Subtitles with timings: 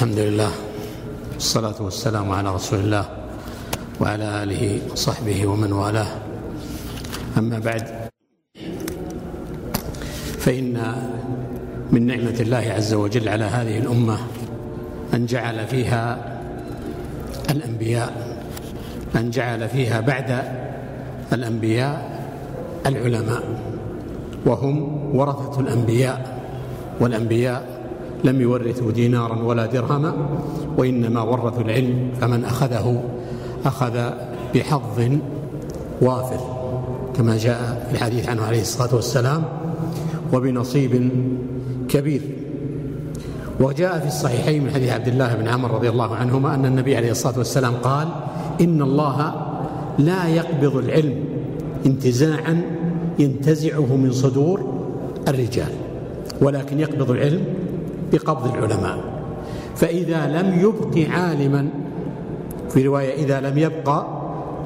[0.00, 0.52] الحمد لله.
[1.36, 3.04] والصلاة والسلام على رسول الله
[4.00, 6.08] وعلى آله وصحبه ومن والاه.
[7.36, 8.08] أما بعد
[10.40, 10.72] فإن
[11.92, 14.18] من نعمة الله عز وجل على هذه الأمة
[15.14, 16.04] أن جعل فيها
[17.50, 18.12] الأنبياء
[19.16, 20.30] أن جعل فيها بعد
[21.32, 21.96] الأنبياء
[22.86, 23.42] العلماء
[24.48, 24.76] وهم
[25.16, 26.40] ورثة الأنبياء
[27.00, 27.79] والأنبياء
[28.24, 30.14] لم يورثوا دينارا ولا درهما
[30.76, 33.02] وإنما ورثوا العلم فمن أخذه
[33.64, 34.10] أخذ
[34.54, 35.18] بحظ
[36.02, 36.40] وافر
[37.16, 39.42] كما جاء في الحديث عنه عليه الصلاة والسلام
[40.32, 41.10] وبنصيب
[41.88, 42.20] كبير.
[43.60, 47.10] وجاء في الصحيحين من حديث عبد الله بن عمر رضي الله عنهما أن النبي عليه
[47.10, 48.08] الصلاة والسلام قال
[48.60, 49.34] إن الله
[49.98, 51.14] لا يقبض العلم
[51.86, 52.62] انتزاعا
[53.18, 54.82] ينتزعه من صدور
[55.28, 55.72] الرجال
[56.42, 57.44] ولكن يقبض العلم
[58.12, 58.98] بقبض العلماء.
[59.76, 61.68] فإذا لم يبق عالما
[62.70, 64.06] في رواية إذا لم يبقى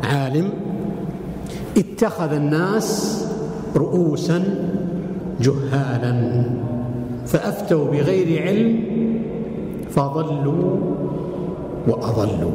[0.04, 0.50] عالم
[1.76, 3.20] اتخذ الناس
[3.76, 4.44] رؤوسا
[5.40, 6.44] جهالا
[7.26, 8.80] فأفتوا بغير علم
[9.90, 10.76] فضلوا
[11.88, 12.52] وأضلوا.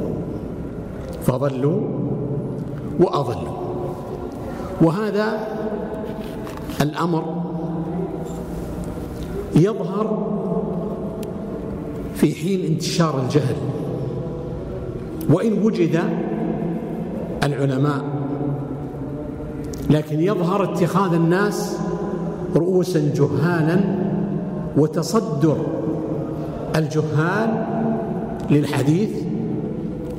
[1.26, 1.82] فضلوا
[3.00, 3.58] وأضلوا.
[4.82, 5.48] وهذا
[6.82, 7.24] الأمر
[9.56, 10.39] يظهر
[12.20, 13.56] في حين انتشار الجهل.
[15.30, 16.00] وإن وجد
[17.44, 18.02] العلماء
[19.90, 21.78] لكن يظهر اتخاذ الناس
[22.56, 23.80] رؤوسا جهالا
[24.78, 25.58] وتصدر
[26.76, 27.66] الجهال
[28.52, 29.10] للحديث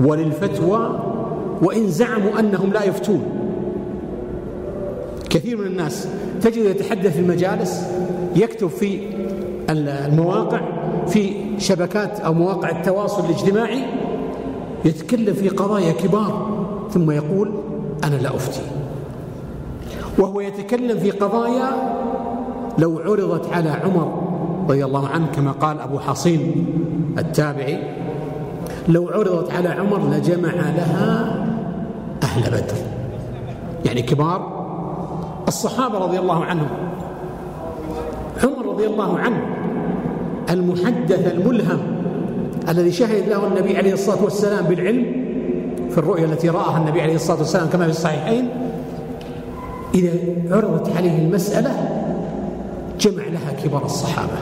[0.04, 1.00] وللفتوى
[1.62, 3.22] وإن زعموا أنهم لا يفتون.
[5.30, 6.08] كثير من الناس
[6.42, 7.82] تجد يتحدث في المجالس
[8.36, 9.00] يكتب في
[9.70, 10.60] المواقع
[11.11, 13.84] في شبكات أو مواقع التواصل الاجتماعي
[14.84, 17.52] يتكلم في قضايا كبار ثم يقول
[18.05, 18.61] أنا لا أفتي.
[20.19, 21.70] وهو يتكلم في قضايا
[22.79, 24.23] لو عرضت على عمر
[24.68, 26.67] رضي الله عنه كما قال أبو حصين
[27.18, 27.79] التابعي
[28.89, 31.36] لو عرضت على عمر لجمع لها
[32.23, 32.77] أهل بدر.
[33.84, 34.61] يعني كبار.
[35.48, 36.68] الصحابة رضي الله عنهم
[38.45, 39.59] عمر رضي الله عنه
[40.50, 41.78] المحدث الملهم
[42.68, 45.06] الذي شهد له النبي عليه الصلاة والسلام بالعلم
[45.90, 48.48] في الرؤيا التي رآها النبي عليه الصلاة والسلام كما في الصحيحين
[49.94, 50.12] إذا
[50.50, 51.70] عرضت عليه المسألة
[53.00, 54.39] جمع لها كبار الصحابة.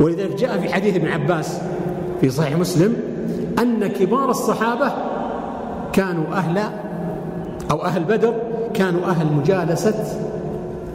[0.00, 1.58] ولذلك جاء في حديث ابن عباس
[2.20, 2.96] في صحيح مسلم
[3.58, 4.92] أن كبار الصحابة
[5.92, 6.62] كانوا أهل
[7.70, 8.34] أو أهل بدر
[8.74, 10.04] كانوا أهل مجالسة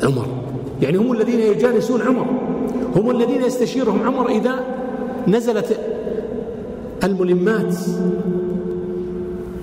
[0.04, 0.49] عمر.
[0.82, 2.26] يعني هم الذين يجالسون عمر.
[2.96, 4.60] هم الذين يستشيرهم عمر إذا
[5.28, 5.80] نزلت
[7.04, 7.76] الملمات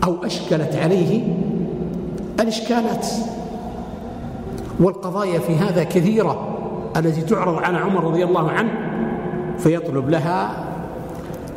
[0.04, 1.34] أو أشكلت عليه
[2.41, 3.06] الإشكالات.
[4.81, 6.59] والقضايا في هذا كثيرة
[6.97, 8.71] التي تعرض على عمر رضي الله عنه
[9.59, 10.65] فيطلب لها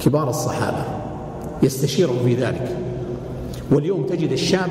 [0.05, 0.83] كبار الصحابة
[1.63, 2.77] يستشيرهم في ذلك.
[3.71, 4.69] واليوم تجد الشاب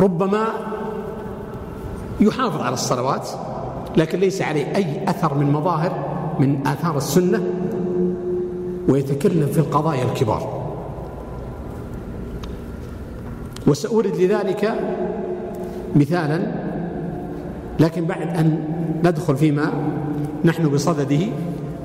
[0.00, 0.46] ربما
[2.20, 3.28] يحافظ على الصلوات
[3.96, 5.92] لكن ليس عليه أي أثر من مظاهر
[6.40, 7.42] من آثار السنة
[8.88, 10.64] ويتكلم في القضايا الكبار.
[13.66, 14.74] وسأورد لذلك
[15.96, 16.52] مثالا
[17.80, 18.58] لكن بعد أن
[19.04, 19.72] ندخل فيما
[20.44, 21.26] نحن بصدده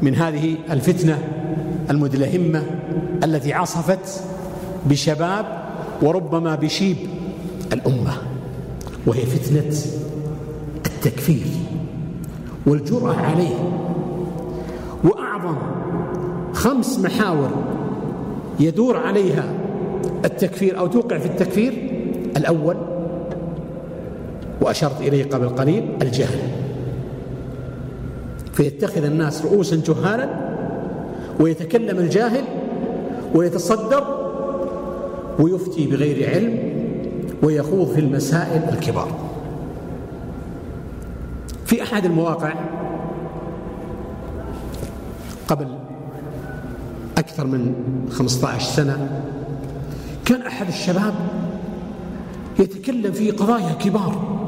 [0.02, 1.20] من هذه الفتنة
[1.90, 2.64] المدلهمة
[3.24, 4.24] التي عصفت
[4.86, 5.46] بشباب
[6.02, 6.98] وربما بشيب
[7.74, 8.14] الأمة
[9.08, 9.76] وهي فتنة
[11.00, 11.46] التكفير
[12.66, 13.56] والجرأة عليه.
[15.04, 15.56] وأعظم
[16.54, 17.50] خمس محاور
[18.60, 19.44] يدور عليها
[20.26, 21.74] التكفير أو توقع في التكفير.
[22.38, 22.76] الأول
[24.62, 26.40] وأشرت إليه قبل قليل الجهل.
[28.54, 30.30] فيتخذ الناس رؤوسا جهالا
[31.40, 32.44] ويتكلم الجاهل
[33.36, 34.04] ويتصدر
[35.40, 36.60] ويفتي بغير علم
[37.44, 39.29] ويخوض في المسائل الكبار.
[41.94, 42.54] أحد المواقع
[45.48, 45.68] قبل
[47.18, 47.76] أكثر من
[48.12, 49.22] 15 سنة
[50.26, 51.14] كان أحد الشباب
[52.60, 54.40] يتكلم في قضايا كبار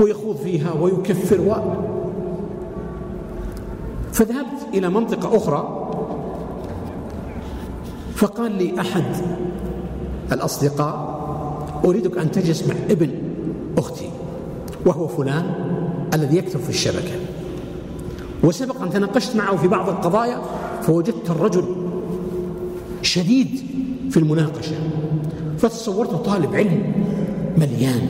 [0.00, 1.54] ويخوض فيها ويكفر و
[4.12, 5.88] فذهبت إلى منطقة أخرى
[8.14, 9.04] فقال لي أحد
[10.32, 11.18] الأصدقاء
[11.84, 13.10] أريدك أن تجلس مع ابن
[13.78, 14.10] أختي.
[14.88, 15.44] وهو فلان
[16.14, 17.14] الذي يكتب في الشبكة.
[18.44, 20.42] وسبق أن تناقشت معه في بعض القضايا
[20.82, 21.64] فوجدت الرجل
[23.02, 23.48] شديد
[24.10, 24.76] في المناقشة.
[25.58, 26.92] فتصورته طالب علم
[27.56, 28.08] مليان.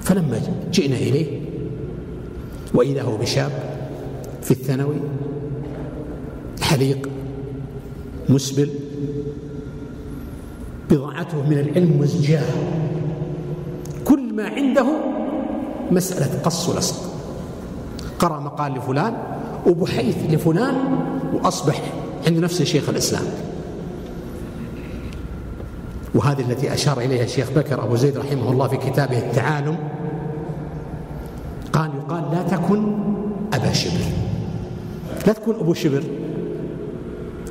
[0.00, 0.40] فلما
[0.72, 1.40] جئنا إليه
[2.74, 3.52] وإذا هو بشاب
[4.42, 4.96] في الثانوي
[6.60, 7.08] حليق
[8.28, 8.70] مسبل
[10.90, 12.54] بضاعته من العلم مزجاة.
[14.34, 14.86] ما عنده
[15.90, 16.96] مسألة قص ولصق
[18.18, 19.14] قرأ مقال لفلان
[19.66, 20.74] وبحيث لفلان
[21.32, 21.82] وأصبح
[22.26, 23.24] عند نفسه شيخ الإسلام.
[26.14, 29.76] وهذه التي أشار إليها الشيخ بكر أبو زيد رحمه الله في كتابه التعالم
[31.72, 32.96] قال يقال لا تكن
[33.54, 34.04] أبا شبر.
[35.26, 36.02] لا تكون أبو شبر.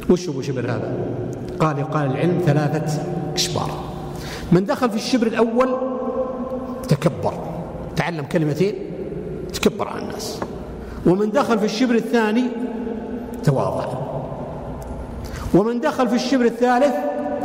[0.09, 0.97] وش أبو شبر هذا؟
[1.59, 3.03] قال يقال العلم ثلاثة
[3.36, 3.71] إشبار.
[4.51, 5.93] من دخل في الشبر الأول
[6.94, 7.34] تكبر.
[7.95, 8.75] تعلم كلمتين
[9.54, 10.40] تكبر على الناس.
[11.06, 12.44] ومن دخل في الشبر الثاني
[13.44, 13.86] تواضع.
[15.54, 16.94] ومن دخل في الشبر الثالث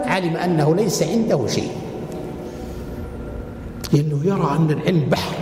[0.05, 1.71] علم أنه ليس عنده شيء.
[3.93, 5.35] لأنه يرى أن العلم بحر.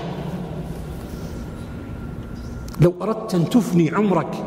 [2.80, 4.44] لو أردت أن تفني عمرك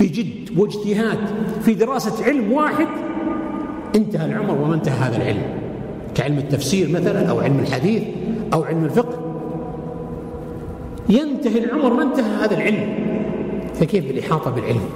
[0.00, 1.18] بجد واجتهاد
[1.64, 2.88] في دراسة علم واحد
[3.96, 5.63] انتهى العمر وما انتهى هذا العلم.
[6.14, 8.02] كعلم التفسير مثلا أو علم الحديث
[8.52, 9.18] أو علم الفقه.
[11.08, 12.94] ينتهي العمر ما انتهى هذا العلم.
[13.74, 14.88] فكيف بالإحاطة بالعلم؟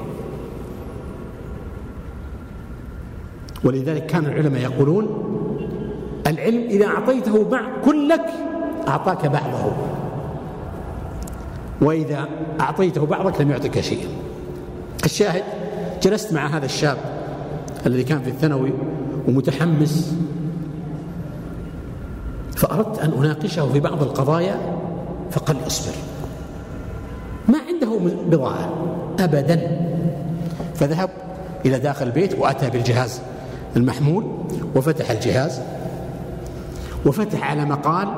[3.64, 5.06] ولذلك كان العلماء يقولون
[6.26, 7.44] العلم إذا أعطيته
[7.84, 8.26] كلك
[8.88, 9.72] أعطاك بعضه.
[11.82, 12.28] وإذا
[12.60, 14.08] أعطيته بعضك لم يعطك شيئا.
[15.04, 15.42] الشاهد
[16.02, 16.96] جلست مع هذا الشاب
[17.86, 18.72] الذي كان في الثانوي
[19.28, 20.16] ومتحمس
[22.58, 24.56] فأردت أن أناقشه في بعض القضايا
[25.30, 25.92] فقال لي أصبر.
[27.48, 28.72] ما عنده بضاعة
[29.18, 29.80] أبدا.
[30.74, 31.10] فذهب
[31.66, 33.20] إلى داخل البيت وأتى بالجهاز
[33.76, 34.24] المحمول
[34.76, 35.60] وفتح الجهاز
[37.06, 38.08] وفتح على مقال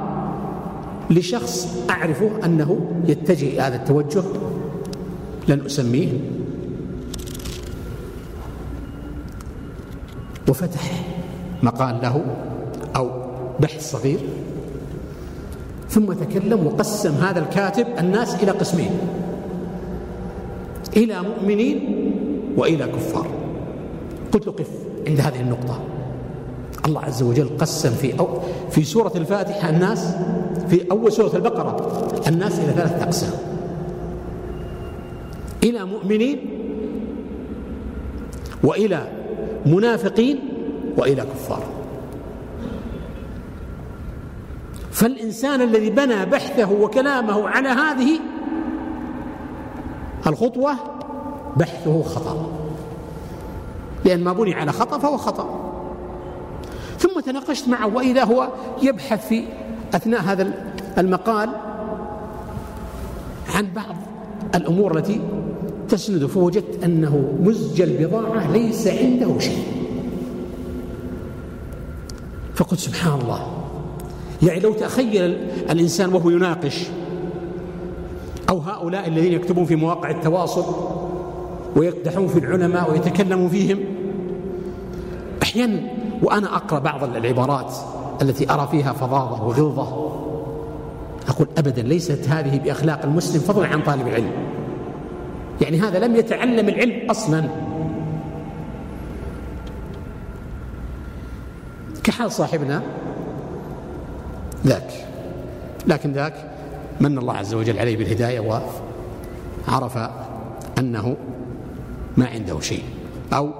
[1.11, 4.23] لشخص أعرفه أنه يتجه هذا التوجه
[5.49, 6.13] لن أسميه.
[10.49, 10.93] وفتح
[11.63, 12.25] مقال له
[12.97, 13.30] أو
[13.61, 14.19] بحث صغير
[15.89, 18.91] ثم تكلم وقسم هذا الكاتب الناس إلى قسمين
[20.97, 22.11] إلى مؤمنين
[22.57, 23.27] وإلى كفار.
[24.33, 24.71] قلت له قف
[25.07, 25.81] عند هذه النقطة.
[26.87, 28.29] الله عز وجل قسم في أو
[28.71, 30.15] في سورة الفاتحة الناس
[30.69, 31.77] في أول سورة البقرة
[32.29, 33.33] الناس إلى ثلاثة أقسام.
[35.63, 36.39] إلى مؤمنين
[38.65, 39.09] وإلى
[39.67, 40.39] منافقين
[40.97, 41.63] وإلى كفار.
[44.91, 48.21] فالإنسان الذي بنى بحثه وكلامه على هذه
[50.27, 50.75] الخطوة
[51.57, 52.51] بحثه خطأ.
[54.05, 55.71] لأن ما بني على خطأ فهو خطأ.
[56.99, 58.49] ثم تناقشت معه وإذا هو
[58.83, 59.45] يبحث في
[59.95, 60.53] أثناء هذا
[60.99, 61.51] المقال
[63.55, 63.97] عن بعض
[64.55, 65.21] الأمور التي
[65.89, 69.65] تسند فوجدت أنه مزج البضاعة ليس عنده شيء.
[72.55, 73.60] فقلت سبحان الله.
[74.43, 75.39] يعني لو تخيل
[75.71, 76.87] الإنسان وهو يناقش
[78.49, 80.65] أو هؤلاء الذين يكتبون في مواقع التواصل
[81.77, 83.79] ويقدحون في العلماء ويتكلمون فيهم
[85.43, 85.81] أحيانا
[86.23, 87.75] وأنا أقرأ بعض العبارات
[88.23, 90.11] التي أرى فيها فظاظة وغلظة
[91.29, 94.33] أقول أبدا ليست هذه بأخلاق المسلم فضلا عن طالب العلم.
[95.61, 97.49] يعني هذا لم يتعلم العلم أصلا.
[102.05, 102.83] كحال صاحبنا
[104.67, 104.91] ذاك.
[105.87, 106.35] لكن ذاك
[107.01, 108.41] من الله عز وجل عليه بالهداية
[109.69, 109.99] وعرف
[110.79, 111.17] أنه
[112.17, 112.83] ما عنده شيء
[113.33, 113.51] أو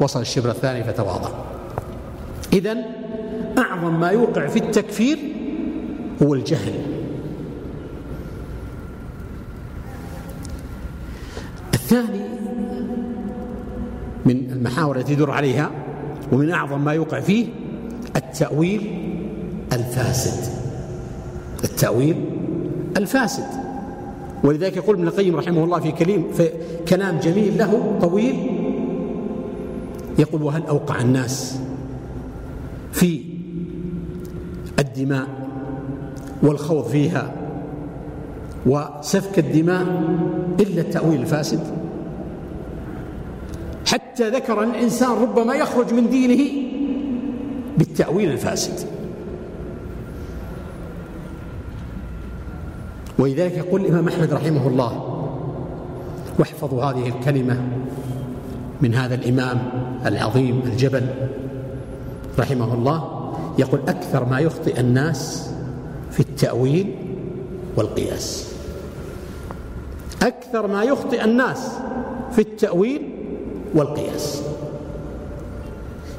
[0.00, 1.28] وصل الشبر الثاني فتواضع.
[2.52, 2.76] إذا
[3.58, 5.18] أعظم ما يوقع في التكفير
[6.22, 6.72] هو الجهل.
[11.74, 12.20] الثاني
[14.26, 15.70] من المحاور التي يدور عليها
[16.32, 17.46] ومن أعظم ما يوقع فيه
[18.16, 19.07] التأويل
[19.72, 20.52] الفاسد.
[21.64, 22.16] التأويل
[22.96, 23.46] الفاسد.
[24.44, 26.50] ولذلك يقول ابن القيم رحمه الله في كلام في
[26.88, 28.36] كلام جميل له طويل
[30.18, 31.58] يقول وهل أوقع الناس
[32.92, 33.20] في
[34.78, 35.26] الدماء
[36.42, 37.32] والخوض فيها
[38.66, 39.86] وسفك الدماء
[40.60, 41.60] إلا التأويل الفاسد؟
[43.86, 46.68] حتى ذكر الإنسان ربما يخرج من دينه
[47.78, 48.97] بالتأويل الفاسد.
[53.18, 55.14] ولذلك يقول الإمام أحمد رحمه الله
[56.38, 57.60] واحفظوا هذه الكلمة
[58.80, 59.58] من هذا الإمام
[60.06, 61.06] العظيم الجبل
[62.38, 63.18] رحمه الله
[63.58, 65.50] يقول أكثر ما يخطئ الناس
[66.10, 66.94] في التأويل
[67.76, 68.52] والقياس.
[70.22, 71.70] أكثر ما يخطئ الناس
[72.32, 73.02] في التأويل
[73.74, 74.42] والقياس.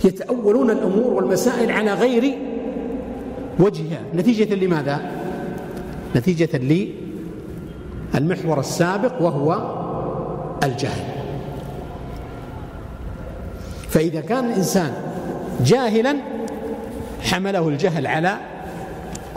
[0.04, 2.38] يتأولون الأمور والمسائل على غير
[3.60, 5.19] وجهها نتيجة لماذا؟
[6.16, 6.86] نتيجة
[8.14, 9.76] للمحور السابق وهو
[10.64, 11.04] الجهل
[13.90, 14.94] فإذا كان الإنسان
[15.66, 16.16] جاهلا
[17.22, 18.38] حمله الجهل على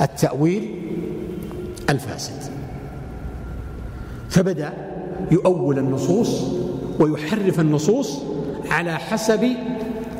[0.00, 0.82] التأويل
[1.90, 2.52] الفاسد.
[4.30, 4.72] فبدأ
[5.30, 6.42] يؤول النصوص
[7.00, 8.22] ويحرف النصوص
[8.70, 9.48] على حسب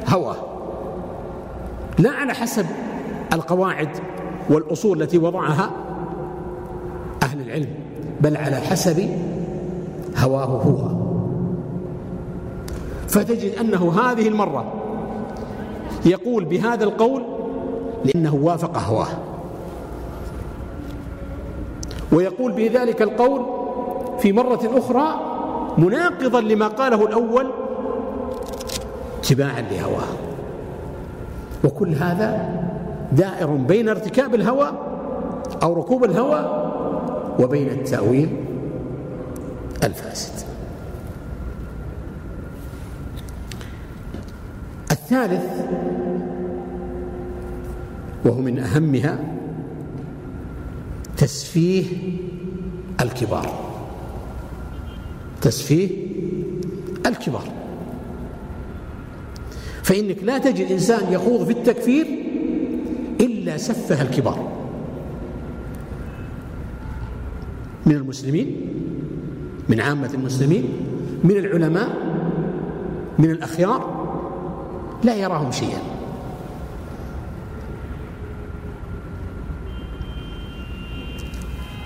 [0.08, 0.36] هواه.
[1.98, 2.66] لا على حسب
[3.32, 3.88] القواعد
[4.50, 5.70] والأصول التي وضعها
[7.32, 7.68] أهل العلم
[8.20, 9.08] بل على حسب
[10.16, 10.88] هواه هو.
[13.08, 14.72] فتجد أنه هذه المرة
[16.06, 17.22] يقول بهذا القول
[18.04, 19.08] لأنه وافق هواه.
[22.12, 23.46] ويقول بذلك القول
[24.18, 25.20] في مرة أخرى
[25.78, 27.50] مناقضا لما قاله الأول
[29.18, 30.08] اتباعا لهواه.
[31.64, 32.54] وكل هذا
[33.12, 34.72] دائر بين ارتكاب الهوى
[35.62, 36.61] أو ركوب الهوى
[37.38, 38.28] وبين التأويل
[39.84, 40.46] الفاسد.
[44.90, 45.44] الثالث
[48.24, 49.18] وهو من أهمها
[51.16, 51.84] تسفيه
[53.00, 53.72] الكبار.
[55.40, 55.88] تسفيه
[57.06, 57.48] الكبار.
[59.82, 62.06] فإنك لا تجد إنسان يخوض في التكفير
[63.20, 64.51] إلا سفه الكبار.
[67.86, 68.68] من المسلمين
[69.68, 70.64] من عامة المسلمين
[71.24, 71.88] من العلماء
[73.18, 74.02] من الأخيار
[75.04, 75.78] لا يراهم شيئا.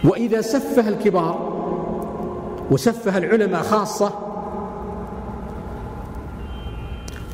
[0.04, 1.56] وإذا سفه الكبار
[2.70, 4.12] وسفه العلماء خاصة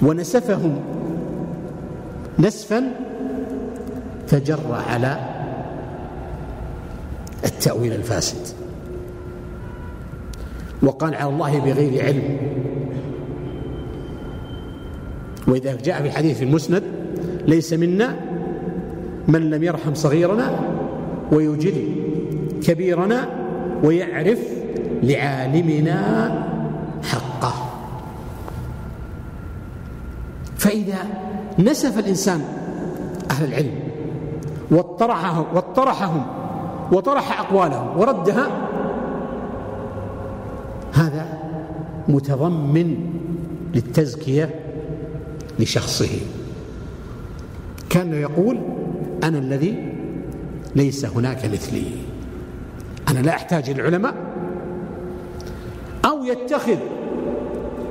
[0.02, 0.81] ونسفهم
[2.38, 2.92] نسفا
[4.28, 5.32] تجرى على
[7.62, 8.54] التأويل الفاسد.
[10.83, 12.37] وقال على الله بغير علم.
[15.49, 16.83] وإذا جاء في الحديث في المسند
[17.47, 18.16] ليس منا
[19.28, 20.61] من لم يرحم صغيرنا
[21.33, 21.95] ويجل
[22.62, 23.28] كبيرنا
[23.85, 24.38] ويعرف
[25.02, 25.99] لعالمنا
[27.02, 27.54] حقه.
[30.57, 30.99] فإذا
[31.59, 32.40] نسف الإنسان
[33.31, 33.75] أهل العلم
[34.71, 36.42] واطرحهم واطرحهم
[36.93, 38.47] وطرح أقوالهم وردها
[40.93, 41.39] هذا
[42.09, 42.97] متضمن
[43.75, 44.51] للتزكية
[45.59, 46.11] لشخصه.
[47.91, 48.59] كان يقول
[49.25, 49.93] أنا الذي
[50.77, 51.85] ليس هناك مثلي.
[53.09, 54.15] أنا لا أحتاج العلماء.
[56.05, 56.79] أو يتخذ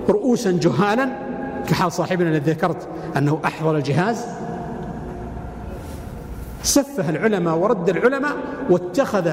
[0.10, 1.10] رؤوسا جهالا
[1.68, 4.26] كحال صاحبنا الذي ذكرت أنه أحضر الجهاز.
[6.64, 8.36] سفه العلماء ورد العلماء
[8.70, 9.32] واتخذ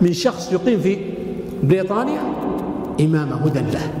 [0.00, 1.14] من شخص يقيم في
[1.62, 2.20] بريطانيا
[3.00, 3.92] إمام هدى له.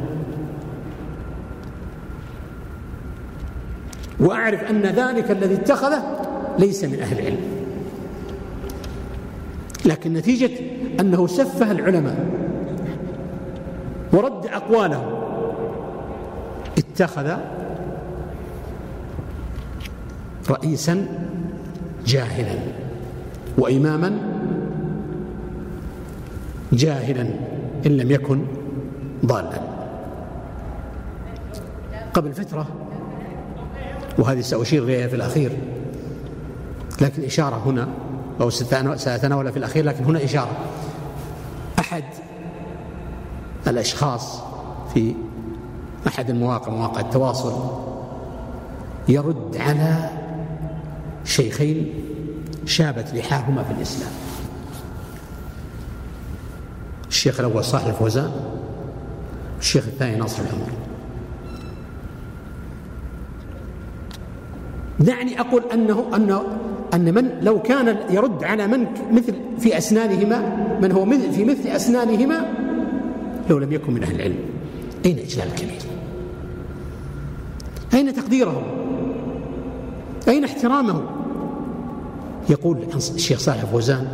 [4.20, 6.02] وأعرف أن ذلك الذي اتخذه
[6.58, 7.40] ليس من أهل العلم.
[9.84, 10.50] لكن نتيجة
[11.00, 12.26] أنه سفه العلماء
[14.12, 15.06] ورد أقوالهم
[16.78, 17.36] اتخذ
[20.50, 21.06] رئيسا
[22.06, 22.58] جاهلا
[23.58, 24.18] وإماما
[26.72, 27.22] جاهلا
[27.86, 28.42] إن لم يكن
[29.26, 29.60] ضالا.
[32.14, 32.66] قبل فترة
[34.18, 35.52] وهذه سأشير إليها في الأخير
[37.00, 37.88] لكن إشارة هنا
[38.40, 38.50] أو
[38.96, 40.56] سأتناولها في الأخير لكن هنا إشارة.
[41.78, 42.04] أحد
[43.66, 44.40] الأشخاص
[44.94, 45.14] في
[46.06, 47.54] أحد المواقع مواقع التواصل
[49.08, 50.10] يرد على
[51.26, 51.94] شيخين
[52.66, 54.10] شابت لحاهما في الإسلام.
[57.08, 58.30] الشيخ الأول صالح الفوزان
[59.60, 60.72] الشيخ الثاني ناصر العمر
[65.00, 66.42] دعني أقول أنه أنه
[66.94, 72.52] أن من لو كان يرد على من مثل في أسنانهما من هو في مثل أسنانهما
[73.50, 74.38] لو لم يكن من أهل العلم.
[75.04, 75.80] أين إجلال الكبير؟
[77.94, 78.62] أين تقديره
[80.28, 81.15] أين احترامه
[82.50, 84.06] يقول الشيخ صالح فوزان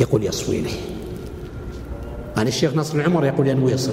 [0.00, 0.80] يقول يصفو إليه.
[2.36, 3.92] عن الشيخ نصر العمر يقول ينوي يصر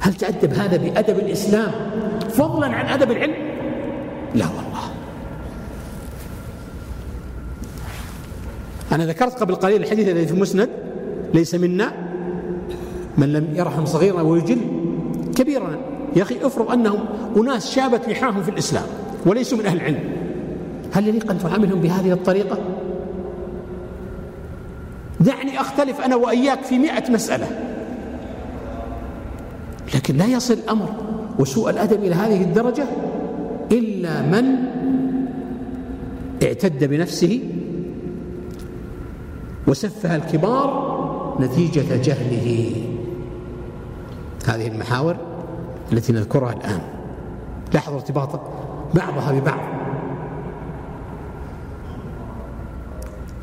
[0.00, 1.72] هل تأدب هذا بأدب الإسلام
[2.30, 3.34] فضلا عن أدب العلم؟
[4.34, 4.82] لا والله.
[8.92, 10.68] أنا ذكرت قبل قليل الحديث الذي في المسند
[11.34, 11.92] ليس منا
[13.18, 14.58] من لم يرحم صغيرا ويجل
[15.36, 15.76] كبيرا.
[16.16, 17.04] يا أخي افرض أنهم
[17.36, 18.86] أناس شابت لحاهم في الإسلام
[19.26, 20.21] وليسوا من أهل العلم.
[20.92, 22.58] هل يليق أن تعاملهم بهذه الطريقة؟
[25.20, 27.46] دعني أختلف أنا وإياك في مئة مسألة.
[29.94, 30.88] لكن لا يصل الأمر
[31.38, 32.84] وسوء الأدب إلى هذه الدرجة
[33.72, 34.44] إلا من
[36.42, 37.40] اعتد بنفسه
[39.66, 40.92] وسفه الكبار
[41.40, 42.74] نتيجة جهله.
[44.46, 45.16] هذه المحاور
[45.92, 46.80] التي نذكرها الآن.
[47.74, 48.40] لاحظوا ارتباط
[48.94, 49.71] بعضها ببعض.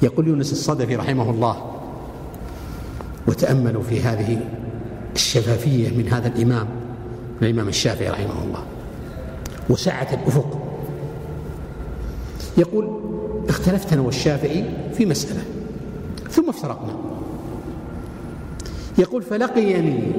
[0.01, 1.71] يقول يونس الصدفي رحمه الله
[3.27, 4.41] وتأملوا في هذه
[5.15, 6.67] الشفافية من هذا الإمام
[7.41, 8.63] الإمام الشافعي رحمه الله
[9.69, 10.59] وسعة الأفق.
[12.57, 12.99] يقول
[13.49, 15.41] اختلفت أنا والشافعي في مسألة
[16.29, 16.95] ثم افترقنا.
[18.97, 20.11] يقول فلقيني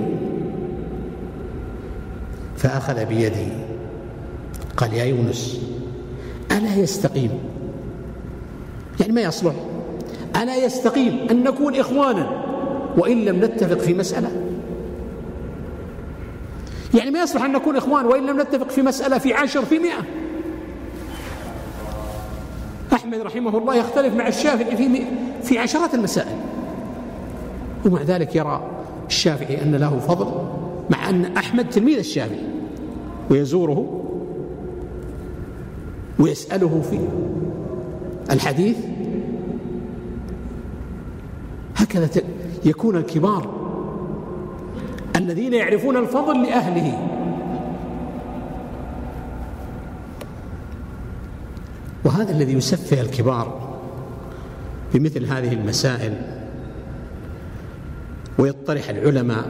[2.56, 3.48] فأخذ بيدي.
[4.76, 5.60] قال يا يونس
[6.52, 7.30] ألا يستقيم؟
[9.00, 9.54] يعني ما يصلح؟
[10.36, 12.30] ألا يستقيم أن نكون إخوانا
[12.98, 14.30] وإن لم نتفق في مسألة.
[16.94, 20.04] يعني ما يصلح أن نكون إخوان وإن لم نتفق في مسألة في عشر في مئة.
[22.92, 25.06] أحمد رحمه الله يختلف مع الشافعي في
[25.42, 26.36] في عشرات المسائل.
[27.86, 28.70] ومع ذلك يرى
[29.06, 30.32] الشافعي أن له فضل
[30.90, 32.44] مع أن أحمد تلميذ الشافعي.
[33.30, 34.06] ويزوره
[36.18, 36.98] ويسأله في
[38.32, 38.76] الحديث
[41.90, 42.08] هكذا
[42.64, 43.60] يكون الكبار
[45.16, 47.08] الذين يعرفون الفضل لأهله.
[52.04, 53.70] وهذا الذي يسفه الكبار
[54.94, 56.14] بمثل هذه المسائل
[58.38, 59.44] ويطرح العلماء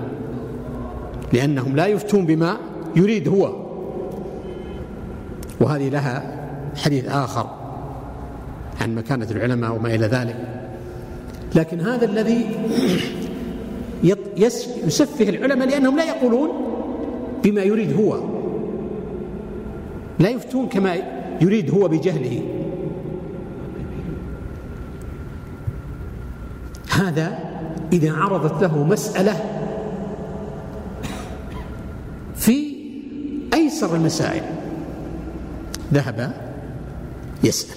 [1.33, 2.57] لأنهم لا يفتون بما
[2.96, 3.53] يريد هو.
[5.61, 7.50] وهذه لها حديث آخر
[8.81, 10.60] عن مكانة العلماء وما إلى ذلك.
[11.55, 12.47] لكن هذا الذي
[14.87, 16.51] يسفه العلماء لأنهم لا يقولون
[17.45, 18.21] بما يريد هو.
[20.19, 20.97] لا يفتون كما
[21.41, 22.43] يريد هو بجهله.
[26.91, 27.39] هذا
[27.93, 29.37] إذا عرضت له مسألة
[32.37, 32.75] في
[33.55, 34.43] أيسر المسائل.
[35.95, 36.35] ذهب
[37.45, 37.77] يسأل.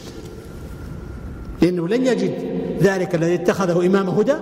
[1.61, 2.52] لأنه لن يجد
[2.83, 4.35] ذلك الذي اتخذه إمام هدى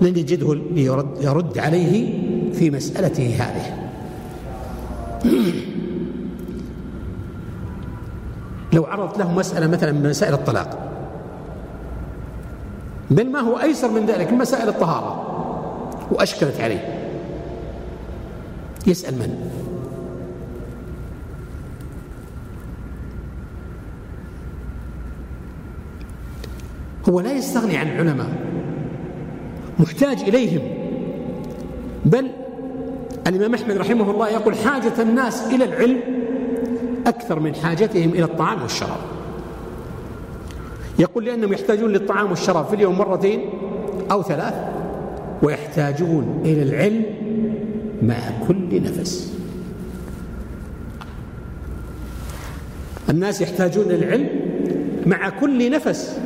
[0.00, 3.84] لن يجده ليرد يرد عليه في مسألته هذه.
[8.72, 10.78] لو عرضت له مسألة مثلا من مسائل الطلاق.
[13.10, 15.30] بل ما هو أيسر من ذلك؟ من مسائل الطهارة.
[16.10, 17.10] وأشكلت عليه.
[18.86, 19.50] يسأل من؟
[27.08, 28.28] هو لا يستغني عن العلماء
[29.78, 30.62] محتاج إليهم.
[32.04, 32.30] بل
[33.26, 36.00] الإمام أحمد رحمه الله يقول حاجة الناس إلى العلم
[37.06, 39.00] أكثر من حاجتهم إلى الطعام والشراب.
[40.98, 43.40] يقول لأنهم يحتاجون للطعام والشراب في اليوم مرتين
[44.10, 44.54] أو ثلاث
[45.42, 47.04] ويحتاجون إلى العلم
[48.02, 49.34] مع كل نفس.
[53.10, 54.28] الناس يحتاجون العلم
[55.06, 56.20] مع كل نفس.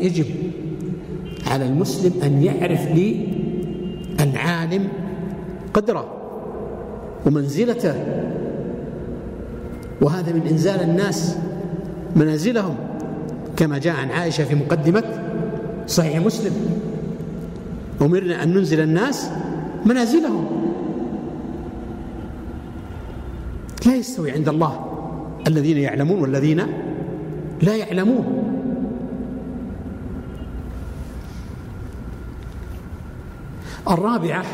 [0.00, 0.26] فيجب
[1.46, 2.88] على المسلم أن يعرف
[4.18, 4.88] للعالم
[5.74, 6.06] قدره
[7.26, 7.94] ومنزلته.
[10.00, 11.36] وهذا من إنزال الناس
[12.16, 12.76] منازلهم
[13.56, 15.04] كما جاء عن عائشة في مقدمة
[15.86, 16.52] صحيح مسلم.
[18.02, 19.30] أمرنا أن ننزل الناس
[19.86, 20.46] منازلهم.
[23.86, 24.86] لا يستوي عند الله
[25.46, 26.62] الذين يعلمون والذين
[27.62, 28.39] لا يعلمون.
[33.90, 34.44] الرابعة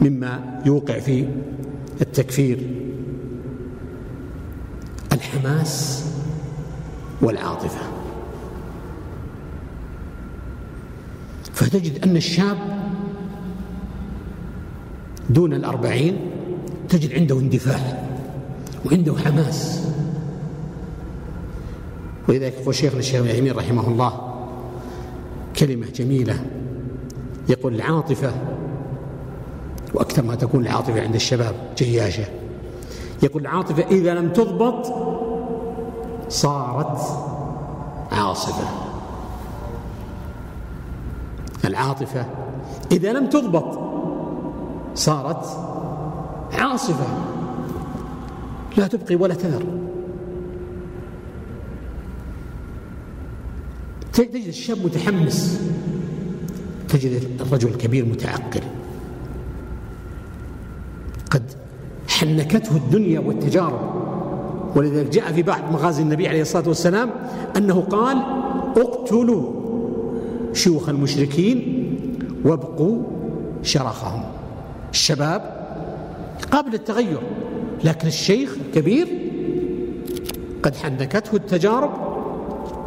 [0.00, 1.28] مما يوقع في
[2.00, 2.70] التكفير
[5.12, 6.06] الحماس
[7.22, 7.80] والعاطفة.
[11.52, 12.58] فتجد أن الشاب
[15.30, 16.16] دون الأربعين
[16.88, 18.08] تجد عنده اندفاع
[18.86, 19.88] وعنده حماس.
[22.28, 24.34] ولذلك يقول شيخنا الشيخ رحمه الله
[25.56, 26.44] كلمة جميلة
[27.50, 28.32] يقول العاطفة
[29.94, 32.24] وأكثر ما تكون العاطفة عند الشباب جياشة.
[33.22, 34.86] يقول العاطفة إذا لم تضبط
[36.28, 37.00] صارت
[38.12, 38.68] عاصفة.
[41.64, 42.26] العاطفة
[42.92, 43.78] إذا لم تضبط
[44.94, 45.46] صارت
[46.52, 47.06] عاصفة.
[48.76, 49.64] لا تبقي ولا تذر.
[54.12, 55.60] تجد الشاب متحمس.
[56.90, 58.62] تجد الرجل الكبير متعقل.
[61.30, 61.42] قد
[62.08, 64.00] حنكته الدنيا والتجارب.
[64.76, 67.10] ولذلك جاء في بعض مغازي النبي عليه الصلاة والسلام
[67.56, 68.22] أنه قال
[68.76, 69.52] اقتلوا
[70.52, 71.86] شيوخ المشركين
[72.44, 73.02] وابقوا
[73.62, 74.22] شرخهم
[74.92, 75.60] الشباب
[76.52, 77.20] قابل للتغير
[77.84, 79.08] لكن الشيخ الكبير
[80.62, 81.90] قد حنكته التجارب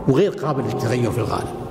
[0.08, 1.63] وغير قابل للتغير في الغالب.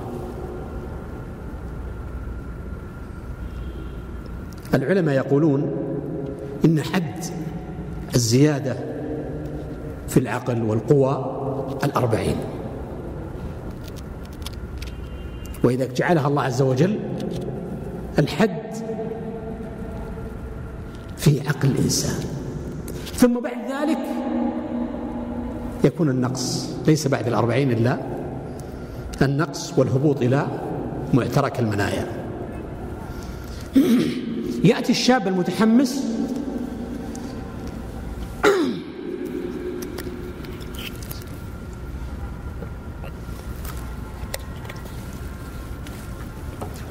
[4.73, 5.71] العلماء يقولون
[6.65, 7.25] إن حد
[8.15, 8.75] الزيادة
[10.07, 11.39] في العقل والقوى
[11.83, 12.35] الأربعين.
[15.63, 16.99] وإذا جعلها الله عز وجل
[18.19, 18.73] الحد
[21.17, 22.25] في عقل الإنسان.
[23.13, 23.97] ثم بعد ذلك
[25.83, 27.97] يكون النقص ليس بعد الأربعين إلا
[29.21, 30.47] النقص والهبوط إلى
[31.13, 32.22] معترك المنايا.
[34.63, 36.03] يأتي الشاب المتحمس.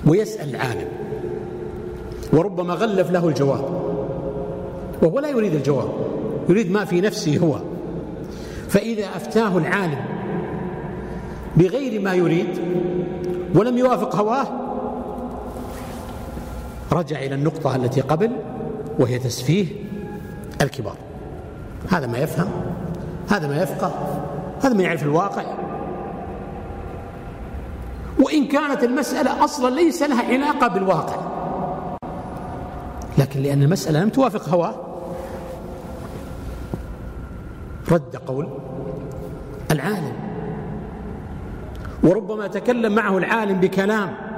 [0.06, 0.88] ويسأل العالم
[2.32, 3.82] وربما غلف له الجواب.
[5.02, 5.88] وهو لا يريد الجواب.
[6.48, 7.60] يريد ما في نفسه هو.
[8.68, 10.04] فإذا أفتاه العالم
[11.56, 12.48] بغير ما يريد
[13.54, 14.61] ولم يوافق هواه
[16.92, 18.30] رجع إلى النقطة التي قبل
[18.98, 19.66] وهي تسفيه
[20.60, 20.96] الكبار.
[21.90, 22.48] هذا ما يفهم
[23.30, 23.92] هذا ما يفقه
[24.62, 25.44] هذا ما يعرف الواقع.
[28.20, 31.16] وإن كانت المسألة أصلا ليس لها علاقة بالواقع.
[33.18, 34.74] لكن لأن المسألة لم توافق هواه
[37.90, 38.48] رد قول
[39.70, 40.12] العالم.
[42.02, 44.31] وربما تكلم معه العالم بكلام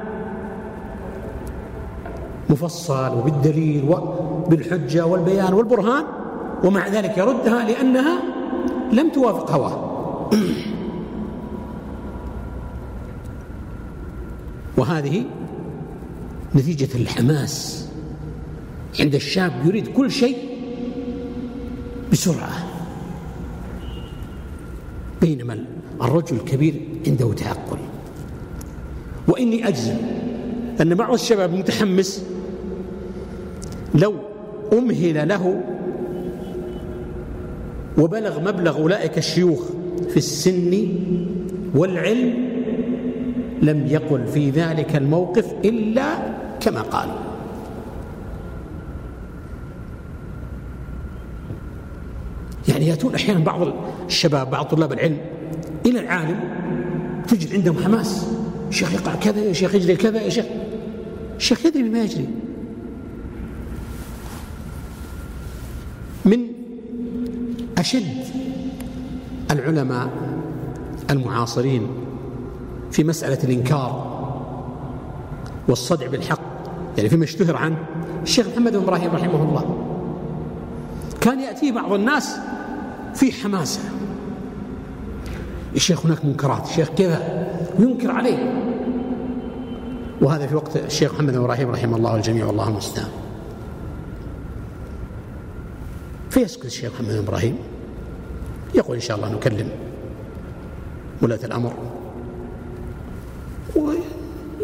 [2.51, 6.05] مفصل وبالدليل وبالحجة والبيان والبرهان
[6.65, 8.23] ومع ذلك يردها لأنها
[8.93, 9.91] لم توافق هواه.
[14.79, 15.25] وهذه
[16.55, 17.89] نتيجة الحماس.
[19.01, 20.37] عند الشاب يريد كل شيء
[22.13, 22.53] بسرعة.
[25.21, 25.65] بينما
[26.03, 27.79] الرجل الكبير عنده تعقل.
[29.29, 29.97] وإني أجزم
[30.81, 32.34] أن بعض الشباب متحمس
[33.95, 34.15] لو
[34.73, 35.63] أمهل له
[37.99, 39.63] وبلغ مبلغ أولئك الشيوخ
[40.11, 40.89] في السن
[41.75, 42.35] والعلم
[43.63, 46.17] لم يقل في ذلك الموقف إلا
[46.61, 47.09] كما قال.
[52.69, 53.61] يعني يأتون أحيانا بعض
[54.07, 55.19] الشباب بعض طلاب العلم
[55.87, 56.41] إلى العالم
[57.29, 58.27] تجد عندهم حماس.
[58.69, 60.45] الشيخ يقع كذا يا شيخ يجري كذا يا شيخ
[61.37, 62.29] الشيخ يدري بما يجري
[66.25, 66.39] من
[67.85, 68.25] أشد
[69.51, 70.09] العلماء
[71.11, 71.89] المعاصرين
[72.91, 74.15] في مسألة الإنكار
[75.69, 76.41] والصدع بالحق
[76.97, 77.77] يعني فيما اشتهر عنه
[78.23, 79.87] الشيخ محمد بن إبراهيم رحمه الله.
[81.21, 82.37] كان يأتيه بعض الناس
[83.15, 83.81] في حماسة.
[85.75, 88.53] الشيخ هناك منكرات الشيخ كذا ينكر عليه.
[90.23, 93.11] وهذا في وقت الشيخ محمد بن إبراهيم رحمه الله الجميع والله المستعان.
[96.31, 97.57] فيسكت الشيخ محمد بن إبراهيم.
[98.75, 99.69] يقول إن شاء الله نكلم
[101.23, 101.73] ولاة الأمر.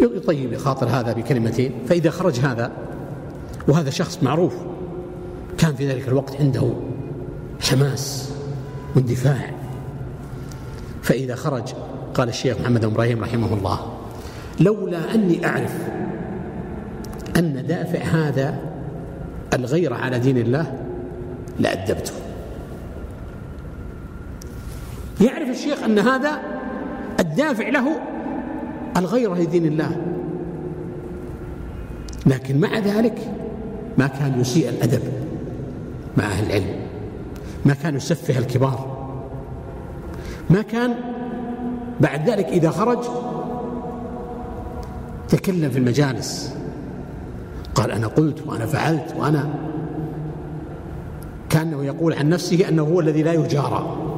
[0.01, 2.73] ويطيب خاطر هذا بكلمتين فإذا خرج هذا
[3.69, 4.55] وهذا شخص معروف
[5.59, 6.73] كان في ذلك الوقت عنده
[7.61, 8.33] حماس
[8.97, 9.51] واندفاع.
[11.03, 11.73] فإذا خرج
[12.15, 13.79] قال الشيخ محمد بن إبراهيم رحمه الله
[14.61, 15.75] لولا أني أعرف
[17.37, 18.59] أن دافع هذا
[19.55, 20.79] الغيرة على دين الله
[21.59, 22.13] لأدبته
[25.21, 26.41] يعرف الشيخ أن هذا
[27.21, 28.01] الدافع له
[28.97, 29.97] الغيرة لدين الله.
[32.27, 33.19] لكن مع ذلك
[33.99, 35.03] ما كان يسيء الأدب
[36.17, 36.77] مع أهل العلم.
[37.65, 38.97] ما كان يسفه الكبار.
[40.51, 40.95] ما كان
[42.01, 42.99] بعد ذلك إذا خرج
[45.29, 46.57] تكلم في المجالس.
[47.75, 49.51] قال أنا قلت وأنا فعلت وأنا
[51.51, 54.10] كأنه يقول عن نفسه أنه هو الذي لا يجارى.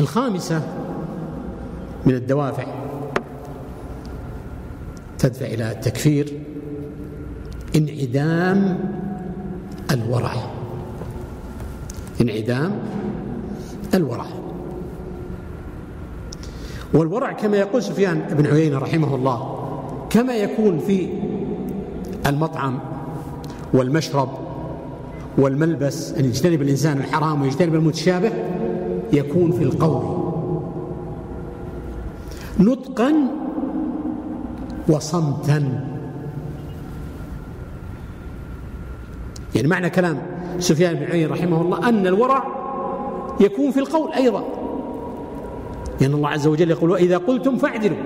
[0.00, 0.62] الخامسة
[2.06, 2.64] من الدوافع
[5.18, 6.40] تدفع إلى التكفير
[7.76, 8.78] انعدام
[9.90, 10.32] الورع.
[12.20, 12.72] انعدام
[13.94, 14.26] الورع.
[16.94, 19.56] والورع كما يقول سفيان بن عيينة رحمه الله
[20.10, 21.08] كما يكون في
[22.26, 22.78] المطعم
[23.72, 24.28] والمشرب
[25.38, 28.32] والملبس أن يجتنب الإنسان الحرام ويجتنب المتشابه
[29.12, 30.20] يكون في القول.
[32.60, 33.14] نطقا
[34.88, 35.86] وصمتا.
[39.54, 40.22] يعني معنى كلام
[40.58, 42.44] سفيان بن عيينة رحمه الله أن الورع
[43.40, 44.40] يكون في القول أيضا.
[44.40, 47.96] لأن يعني الله عز وجل يقول وإذا قلتم فاعدلوا.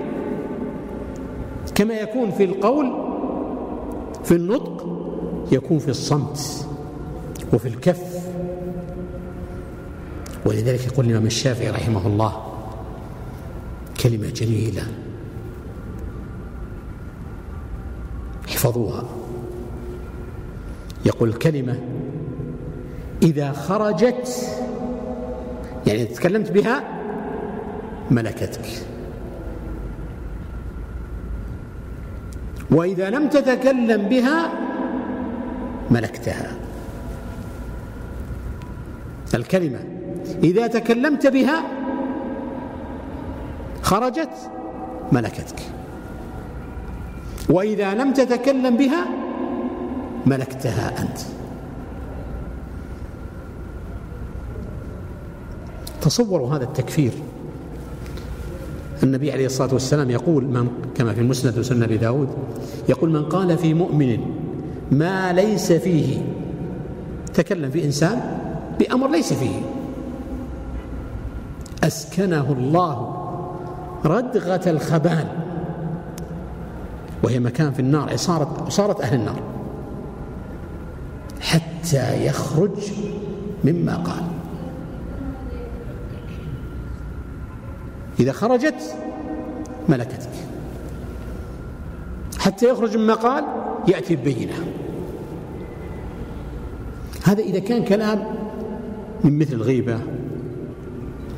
[1.75, 2.93] كما يكون في القول
[4.23, 4.85] في النطق
[5.51, 6.67] يكون في الصمت
[7.53, 8.14] وفي الكف.
[10.45, 12.53] ولذلك يقول الإمام الشافعي رحمه الله
[14.03, 14.83] كلمة جميلة.
[18.49, 19.03] احفظوها.
[21.05, 21.79] يقول كلمة
[23.23, 24.29] إذا خرجت
[25.87, 26.83] يعني تكلمت بها
[28.11, 28.65] ملكتك.
[32.71, 34.51] وإذا لم تتكلم بها
[35.91, 36.55] ملكتها.
[39.33, 39.94] الكلمة
[40.43, 41.63] إذا تكلمت بها
[43.81, 44.51] خرجت
[45.11, 45.59] ملكتك.
[47.49, 49.05] وإذا لم تتكلم بها
[50.25, 51.17] ملكتها أنت.
[56.01, 57.11] تصوروا هذا التكفير.
[59.03, 62.29] النبي عليه الصلاة والسلام يقول من كما في المسند وسنن أبي داود
[62.89, 64.19] يقول من قال في مؤمن
[64.91, 66.17] ما ليس فيه
[67.33, 68.39] تكلم في إنسان
[68.79, 69.61] بأمر ليس فيه.
[71.87, 73.21] أسكنه الله
[74.05, 75.27] ردغة الخبال
[77.23, 79.43] وهي مكان في النار عصارة, عصارة أهل النار.
[81.41, 82.91] حتى يخرج
[83.63, 84.23] مما قال.
[88.19, 88.95] إذا خرجت
[89.89, 90.29] ملكتك.
[92.39, 93.43] حتى يخرج مما قال
[93.87, 94.53] يأتي ببينة.
[97.23, 98.25] هذا إذا كان كلام
[99.23, 99.99] من مثل الغيبة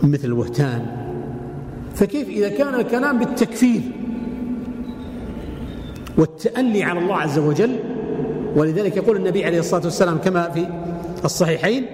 [0.04, 0.86] مثل الوهتان.
[1.96, 3.82] فكيف إذا كان الكلام بالتكفير
[6.18, 7.80] والتأني على الله عز وجل؟
[8.56, 10.68] ولذلك يقول النبي عليه الصلاة والسلام كما في
[11.26, 11.86] الصحيحين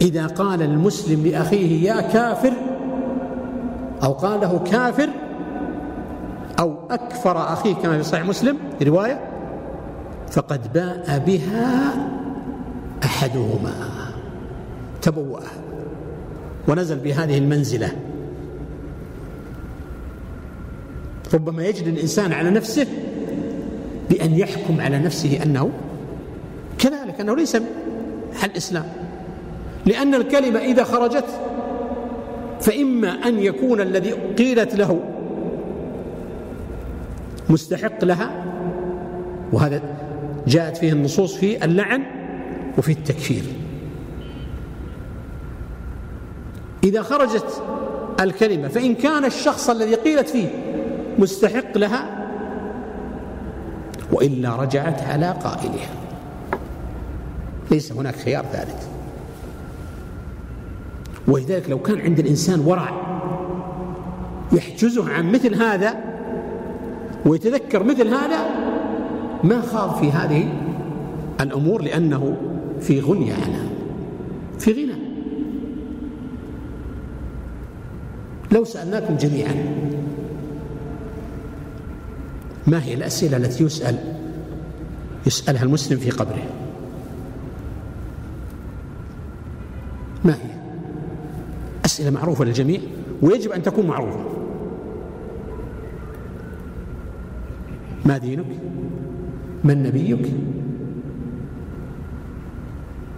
[0.00, 2.52] إذا قال المسلم لأخيه يا كافر
[4.02, 5.08] أو قال له كافر
[6.58, 9.20] أو أكفر أخيه كما في صحيح مسلم رواية
[10.30, 11.94] فقد باء بها
[13.04, 13.72] أحدهما.
[15.02, 15.40] تبوأ.
[16.68, 17.92] ونزل بهذه المنزلة.
[21.34, 22.86] ربما يجد الإنسان على نفسه
[24.10, 25.70] بأن يحكم على نفسه أنه
[26.78, 27.56] كذلك أنه ليس
[28.36, 28.84] حل الإسلام.
[29.86, 31.40] لأن الكلمة إذا خرجت
[32.60, 35.00] فإما أن يكون الذي قيلت له
[37.50, 38.44] مستحق لها
[39.52, 39.82] وهذا
[40.46, 42.02] جاءت فيه النصوص في اللعن
[42.78, 43.42] وفي التكفير.
[46.86, 47.62] إذا خرجت
[48.20, 50.48] الكلمة فإن كان الشخص الذي قيلت فيه
[51.18, 52.26] مستحق لها
[54.12, 55.90] وإلا رجعت على قائلها.
[57.70, 58.86] ليس هناك خيار ثالث.
[61.28, 62.90] ولذلك لو كان عند الإنسان ورع
[64.52, 65.94] يحجزه عن مثل هذا
[67.26, 68.38] ويتذكر مثل هذا
[69.44, 70.48] ما خاض في هذه
[71.40, 72.36] الأمور لأنه
[72.80, 73.66] في غنية عنها
[74.58, 74.95] في غنى.
[78.56, 79.54] لو سألناكم جميعا
[82.66, 83.98] ما هي الأسئلة التي يسأل
[85.26, 86.42] يسألها المسلم في قبره؟
[90.24, 90.56] ما هي؟
[91.84, 92.80] أسئلة معروفة للجميع
[93.22, 94.24] ويجب أن تكون معروفة.
[98.04, 98.46] ما دينك؟
[99.64, 100.32] من نبيك؟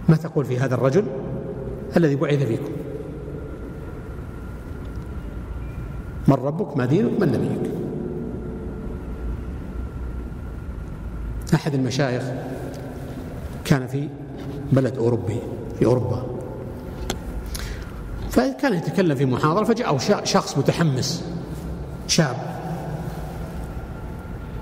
[0.09, 1.03] ما تقول في هذا الرجل
[1.97, 2.78] الذي بعث فيكم؟
[6.29, 7.71] من ربك؟ ما دينك من نبيك.
[11.53, 12.23] أحد المشايخ
[13.65, 14.09] كان في
[14.71, 15.39] بلد أوروبي
[15.79, 16.23] في أوروبا.
[18.29, 21.25] فكان يتكلم في محاضرة فجاءه شخص متحمس
[22.07, 22.35] شاب.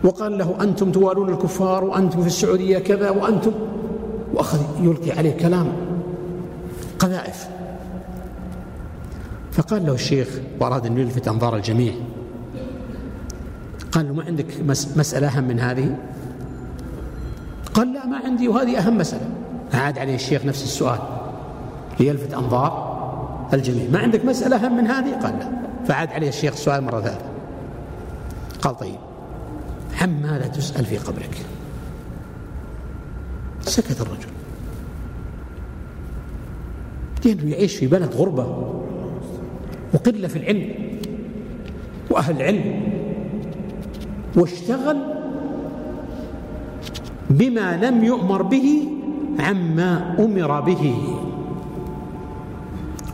[0.04, 3.52] وقال له أنتم توالون الكفار وأنتم في السعودية كذا وأنتم
[4.34, 5.87] وأخذ يلقي عليه كلام.
[9.58, 10.28] فقال له الشيخ
[10.60, 11.94] وأراد أن يلفت أنظار الجميع.
[13.92, 14.46] قال له ما عندك
[14.96, 15.98] مسألة أهم من هذه؟
[17.74, 19.30] قال لا ما عندي وهذه أهم مسألة.
[19.74, 21.00] أعاد عليه الشيخ نفس السؤال
[22.00, 22.98] ليلفت أنظار
[23.54, 23.90] الجميع.
[23.92, 25.50] ما عندك مسألة أهم من هذه؟ قال لا.
[25.88, 27.26] فعاد عليه الشيخ السؤال مرة ثالثة.
[28.62, 29.00] قال طيب
[30.02, 31.46] عن ماذا تسأل في قبرك؟
[33.62, 34.30] سكت الرجل.
[37.26, 38.74] لأنه يعيش في بلد غربة.
[39.94, 40.70] وقلة في العلم
[42.10, 42.82] وأهل العلم
[44.36, 44.98] واشتغل
[47.30, 48.88] بما لم يؤمر به
[49.40, 50.96] عما أمر به.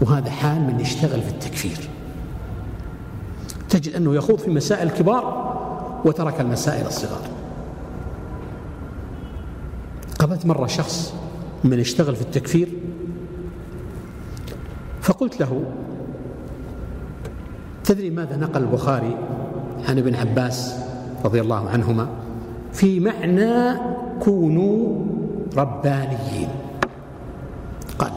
[0.01, 1.77] وهذا حال من يشتغل في التكفير.
[3.69, 5.53] تجد أنه يخوض في مسائل الكبار
[6.05, 7.27] وترك المسائل الصغار.
[10.19, 11.13] قابلت مرة شخص
[11.63, 12.67] من يشتغل في التكفير
[15.01, 15.63] فقلت له
[17.83, 19.17] تدري ماذا نقل البخاري
[19.89, 20.75] عن ابن عباس
[21.25, 22.07] رضي الله عنهما؟
[22.73, 23.79] في معنى
[24.19, 25.05] كونوا
[25.57, 26.49] ربانيين.
[27.99, 28.11] قال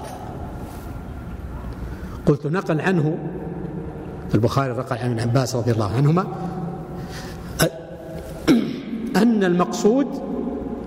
[2.26, 3.18] قلت نقل عنه
[4.34, 6.26] البخاري نقل عن ابن عباس رضي الله عنهما
[9.16, 10.06] أن المقصود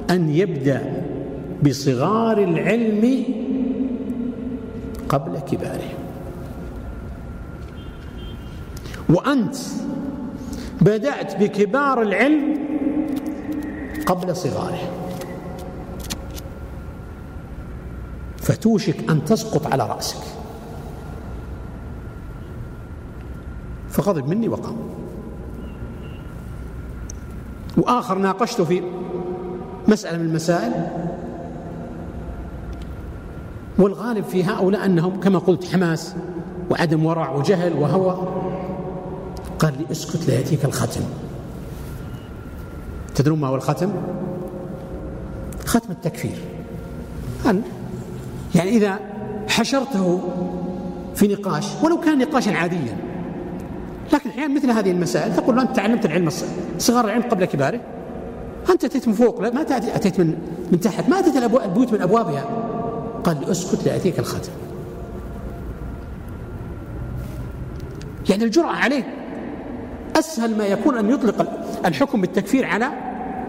[0.09, 1.03] أن يبدأ
[1.63, 3.23] بصغار العلم
[5.09, 5.98] قبل كباره.
[9.09, 9.55] وأنت
[10.81, 12.57] بدأت بكبار العلم
[14.05, 14.91] قبل صغاره.
[18.37, 20.23] فتوشك أن تسقط على رأسك.
[23.89, 24.77] فغضب مني وقام.
[27.77, 28.83] وآخر ناقشته في
[29.87, 30.87] مسألة من المسائل
[33.77, 36.15] والغالب في هؤلاء أنهم كما قلت حماس
[36.69, 38.48] وعدم ورع وجهل وهوى.
[39.59, 41.01] قال لي اسكت لا يأتيك الختم
[43.15, 43.91] تدرون ما هو الختم
[45.65, 46.37] ختم التكفير.
[47.45, 47.61] أن
[48.55, 48.99] يعني إذا
[49.47, 50.21] حشرته
[51.15, 52.97] في نقاش ولو كان نقاشا عاديا
[54.13, 56.29] لكن أحيانا مثل هذه المسائل تقول له أنت تعلمت العلم
[56.77, 57.81] صغار العلم قبل كباره.
[58.69, 60.37] أنت أتيت من فوق ما أتيت من
[60.71, 62.45] من تحت ما أتيت البيوت من أبوابها.
[63.23, 64.51] قال لي اسكت لأتيك الختم
[68.29, 69.18] يعني الجرأة عليه
[70.19, 71.47] أسهل ما يكون أن يطلق
[71.85, 72.89] الحكم بالتكفير على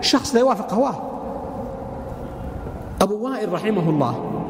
[0.00, 1.10] شخص لا يوافق هواه.
[3.00, 4.42] أبو وائل رحمه الله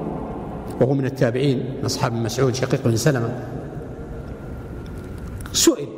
[0.80, 3.30] وهو من التابعين من أصحاب مسعود شقيق بن سلمة
[5.52, 5.88] سئل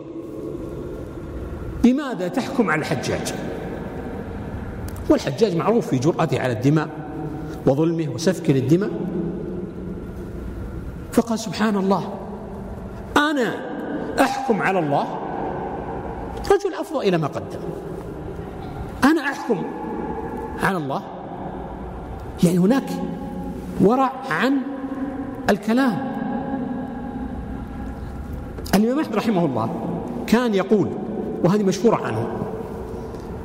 [1.85, 3.35] بماذا تحكم على الحجاج؟
[5.11, 6.88] والحجاج معروف في جرأته على الدماء
[7.66, 8.90] وظلمه وسفك للدماء.
[11.12, 12.14] فقال سبحان الله
[13.16, 13.54] أنا
[14.20, 15.21] أحكم على الله
[16.50, 17.59] رجل أفضى إلى ما قدم.
[19.05, 19.62] أنا أحكم
[20.62, 21.02] على الله
[22.44, 22.88] يعني هناك
[23.81, 24.59] ورع عن
[25.50, 26.12] الكلام.
[28.74, 29.70] الإمام أحمد رحمه الله
[30.26, 30.88] كان يقول
[31.44, 32.26] وهذه مشهورة عنه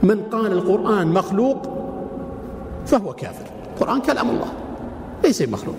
[0.03, 1.61] من قال القرآن مخلوق
[2.85, 3.45] فهو كافر.
[3.73, 4.47] القرآن كلام الله
[5.23, 5.75] ليس مخلوق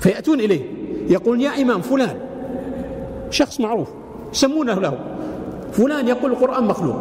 [0.00, 0.64] فيأتون إليه
[1.08, 2.16] يقول يا إمام فلان
[3.30, 3.88] شخص معروف
[4.32, 4.98] يسمونه له
[5.74, 6.96] فلان يقول القرآن مخلوق.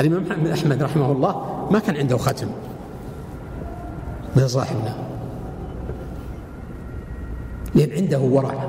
[0.00, 2.48] الإمام أحمد رحمه الله ما كان عنده ختم
[4.36, 4.96] مثل صاحبنا.
[7.74, 8.68] لأن عنده ورع.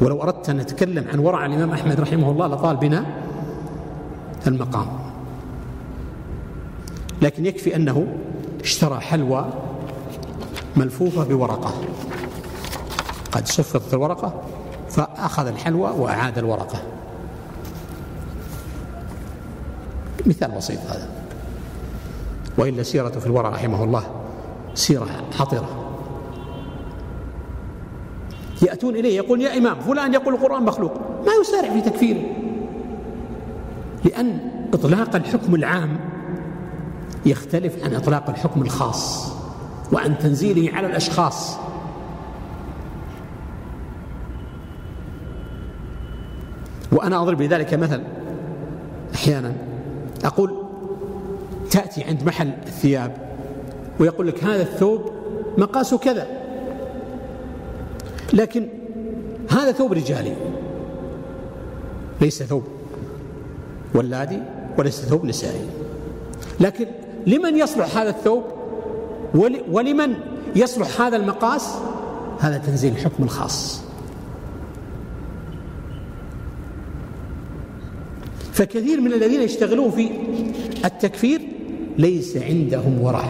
[0.00, 3.04] ولو أردت أن نتكلم عن ورع الإمام أحمد رحمه الله لطال بنا
[4.46, 4.86] المقام.
[7.22, 8.06] لكن يكفي أنه
[8.60, 9.46] اشترى حلوى
[10.76, 11.74] ملفوفة بورقة.
[13.36, 14.42] قد صفت الورقة
[14.90, 16.82] فأخذ الحلوى وأعاد الورقة.
[20.26, 21.08] مثال بسيط هذا.
[22.58, 24.02] وإلا سيرته في الورع رحمه الله
[24.74, 25.06] سيرة
[25.38, 25.68] حطرة
[28.62, 30.92] يأتون إليه يقول يا إمام فلان يقول القرآن مخلوق.
[31.26, 32.22] ما يسارع في تكفيره؟
[34.04, 35.98] لأن إطلاق الحكم العام
[37.26, 39.32] يختلف عن إطلاق الحكم الخاص
[39.92, 41.65] وعن تنزيله على الأشخاص.
[46.96, 48.02] وأنا أضرب لذلك مثل
[49.14, 49.52] أحيانا.
[50.24, 50.56] أقول
[51.70, 53.16] تأتي عند محل الثياب
[54.00, 55.10] ويقول لك هذا الثوب
[55.58, 56.26] مقاسه كذا
[58.32, 58.68] لكن
[59.50, 60.36] هذا ثوب رجالي
[62.20, 62.62] ليس ثوب
[63.94, 64.38] ولادي
[64.78, 65.66] وليس ثوب نسائي.
[66.60, 66.86] لكن
[67.26, 68.42] لمن يصلح هذا الثوب
[69.70, 70.14] ولمن
[70.56, 71.74] يصلح هذا المقاس؟
[72.40, 73.85] هذا تنزيل الحكم الخاص.
[78.56, 80.10] فكثير من الذين يشتغلون في
[80.84, 81.40] التكفير
[81.98, 83.24] ليس عندهم ورع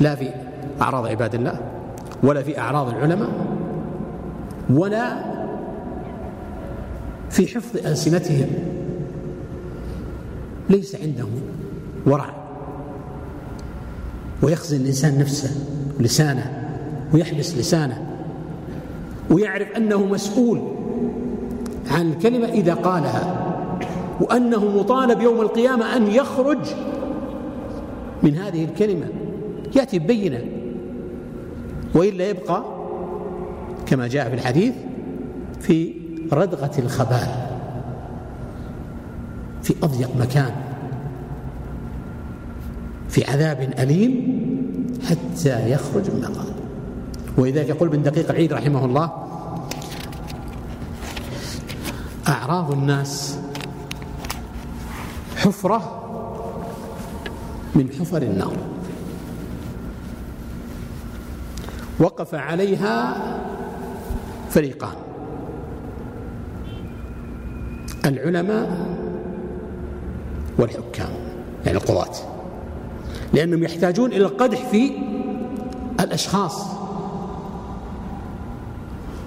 [0.00, 0.28] لا في
[0.80, 1.60] أعراض عباد الله
[2.22, 3.30] ولا في أعراض العلماء
[4.70, 5.24] ولا
[7.30, 8.48] في حفظ ألسنتهم.
[10.70, 11.30] ليس عندهم
[12.06, 12.34] ورع
[14.42, 15.50] ويخزن الإنسان نفسه
[15.98, 16.70] ولسانه
[17.12, 18.06] ويحبس لسانه
[19.30, 20.74] ويعرف أنه مسؤول
[21.90, 23.40] عن الكلمة إذا قالها.
[24.20, 26.58] وأنه مطالب يوم القيامة أن يخرج
[28.22, 29.06] من هذه الكلمة.
[29.76, 30.44] يأتي ببينة.
[31.94, 32.64] وإلا يبقى
[33.86, 34.74] كما جاء في الحديث
[35.60, 35.94] في
[36.32, 37.28] ردغة الخبال.
[39.62, 40.52] في أضيق مكان.
[43.08, 44.44] في عذاب أليم
[45.08, 46.46] حتى يخرج من قال
[47.38, 49.10] ولذلك يقول ابن دقيق العيد رحمه الله
[52.28, 53.38] أعراض الناس.
[55.36, 56.00] حفرة
[57.74, 58.56] من حفر النار.
[62.00, 63.16] وقف عليها
[64.50, 64.94] فريقان.
[68.04, 68.96] العلماء
[70.58, 71.10] والحكام
[71.66, 72.14] يعني القضاة.
[73.32, 74.92] لأنهم يحتاجون إلى القدح في
[76.00, 76.64] الأشخاص.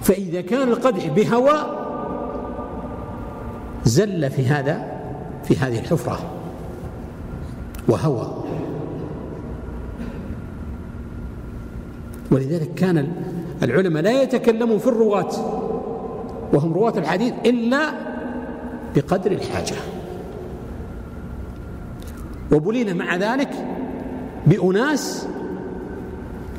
[0.02, 1.77] فإذا كان القدح بهوى
[3.84, 4.98] زل في هذا
[5.44, 6.18] في هذه الحفرة
[7.88, 8.44] وهوى.
[12.30, 13.12] ولذلك كان
[13.62, 15.30] العلماء لا يتكلمون في الرواة
[16.52, 17.92] وهم رواة الحديث إلا
[18.96, 19.76] بقدر الحاجة.
[22.52, 23.50] وبلينا مع ذلك
[24.46, 25.26] بأناس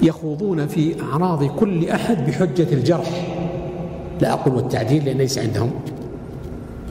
[0.01, 3.27] يخوضون في أعراض كل أحد بحجة الجرح.
[4.21, 5.71] لا أقول والتعديل لأن ليس عندهم.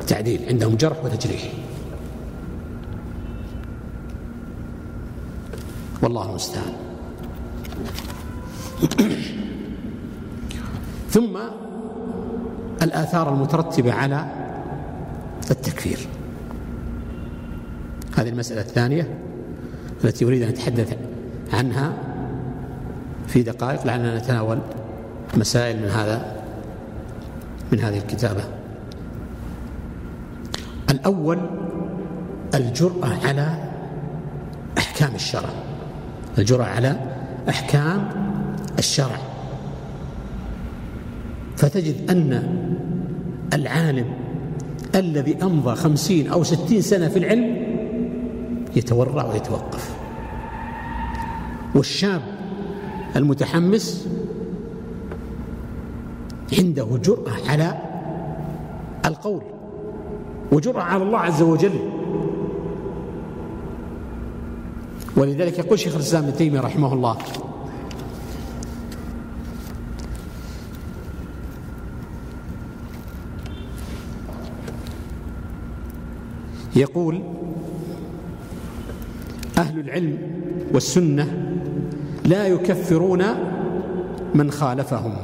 [0.09, 1.53] تعديل عندهم جرح وتجريح.
[6.03, 6.73] والله المستعان.
[11.11, 11.39] ثم
[12.83, 14.27] الآثار المترتبة على
[15.51, 15.99] التكفير.
[18.17, 19.19] هذه المسألة الثانية
[20.05, 20.97] التي أريد أن أتحدث
[21.53, 21.93] عنها
[23.27, 24.59] في دقائق لعلنا نتناول
[25.37, 26.43] مسائل من هذا
[27.73, 28.58] من هذه الكتابة.
[30.91, 31.39] الأول
[32.55, 33.71] الجرأة على
[34.79, 35.51] أحكام الشرع.
[36.39, 36.97] الجرأة على
[37.49, 38.09] أحكام
[38.79, 39.19] الشرع.
[41.57, 42.43] فتجد أن
[43.53, 44.07] العالم
[44.95, 47.57] الذي أمضى خمسين أو ستين سنة في العلم
[48.77, 49.97] يتورع ويتوقف.
[51.75, 52.23] والشاب
[53.17, 54.09] المتحمس
[56.59, 57.79] عنده جرأة على
[59.05, 59.43] القول.
[60.53, 61.79] وجرأة على الله عز وجل.
[65.17, 67.17] ولذلك يقول شيخ الإسلام ابن تيمية رحمه الله
[76.77, 77.23] يقول
[79.59, 80.19] أهل العلم
[80.75, 81.55] والسنة
[82.25, 83.25] لا يكفرون
[84.35, 85.17] من خالفهم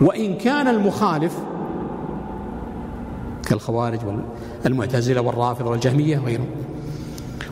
[0.00, 1.38] وإن كان المخالف
[3.46, 4.00] كالخوارج
[4.64, 6.46] والمعتزلة والرافضة والجهمية وغيرهم.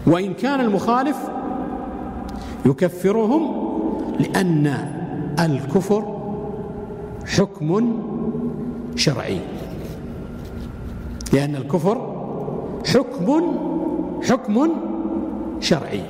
[0.06, 1.16] وإن كان المخالف
[2.66, 3.64] يكفرهم
[4.20, 4.66] لأن
[5.40, 6.20] الكفر
[7.26, 7.98] حكم
[8.96, 9.40] شرعي.
[11.32, 12.14] لأن الكفر
[12.86, 13.56] حكم
[14.22, 14.70] حكم
[15.60, 16.02] شرعي.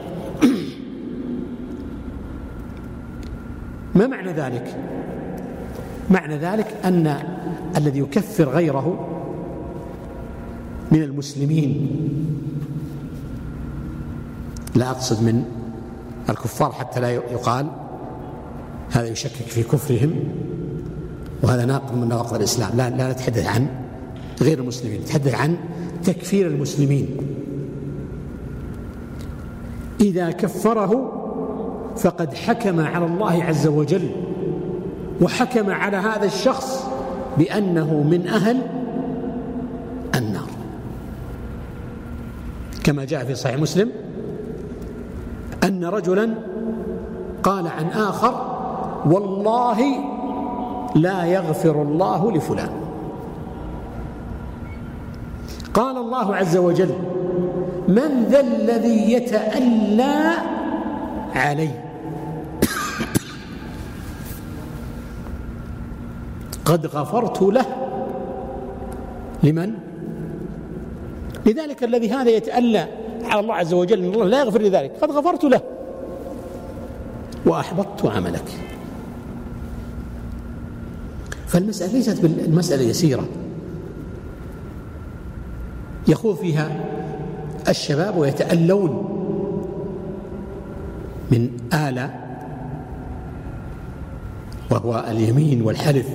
[3.94, 4.76] ما معنى ذلك؟
[6.10, 7.16] معنى ذلك أن
[7.76, 9.13] الذي يكفر غيره
[10.94, 11.90] من المسلمين.
[14.74, 15.44] لا أقصد من
[16.30, 17.66] الكفار حتى لا يقال
[18.90, 20.12] هذا يشكك في كفرهم
[21.42, 22.70] وهذا ناقض من نواقض الإسلام.
[22.76, 23.66] لا لا نتحدث عن
[24.42, 25.56] غير المسلمين نتحدث عن
[26.04, 27.08] تكفير المسلمين.
[30.00, 31.20] إذا كفره
[31.96, 34.10] فقد حكم على الله عز وجل
[35.20, 36.84] وحكم على هذا الشخص
[37.38, 38.56] بأنه من أهل
[40.14, 40.48] النار
[42.84, 43.90] كما جاء في صحيح مسلم
[45.64, 46.34] أن رجلا
[47.42, 48.34] قال عن آخر
[49.06, 49.80] والله
[50.94, 52.70] لا يغفر الله لفلان.
[55.74, 56.94] قال الله عز وجل
[57.88, 60.32] من ذا الذي يتألى
[61.34, 61.84] عليه؟
[66.64, 67.66] قد غفرت له.
[69.42, 69.83] لمن؟
[71.46, 72.88] لذلك الذي هذا يتألى
[73.24, 74.92] على الله عز وجل ان الله لا يغفر لذلك.
[75.02, 75.60] قد غفرت له.
[77.46, 78.44] وأحبطت عملك.
[81.46, 83.28] فالمسألة ليست بالمسألة يسيرة.
[86.08, 86.84] يخوض فيها
[87.68, 88.90] الشباب ويتألون
[91.30, 92.10] من آلة
[94.70, 96.06] وهو اليمين والحلف.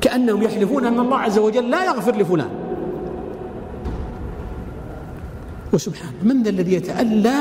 [0.00, 2.50] كأنهم يحلفون أن الله عز وجل لا يغفر لفلان.
[5.72, 7.34] وسبحان من ذا الذي يتألى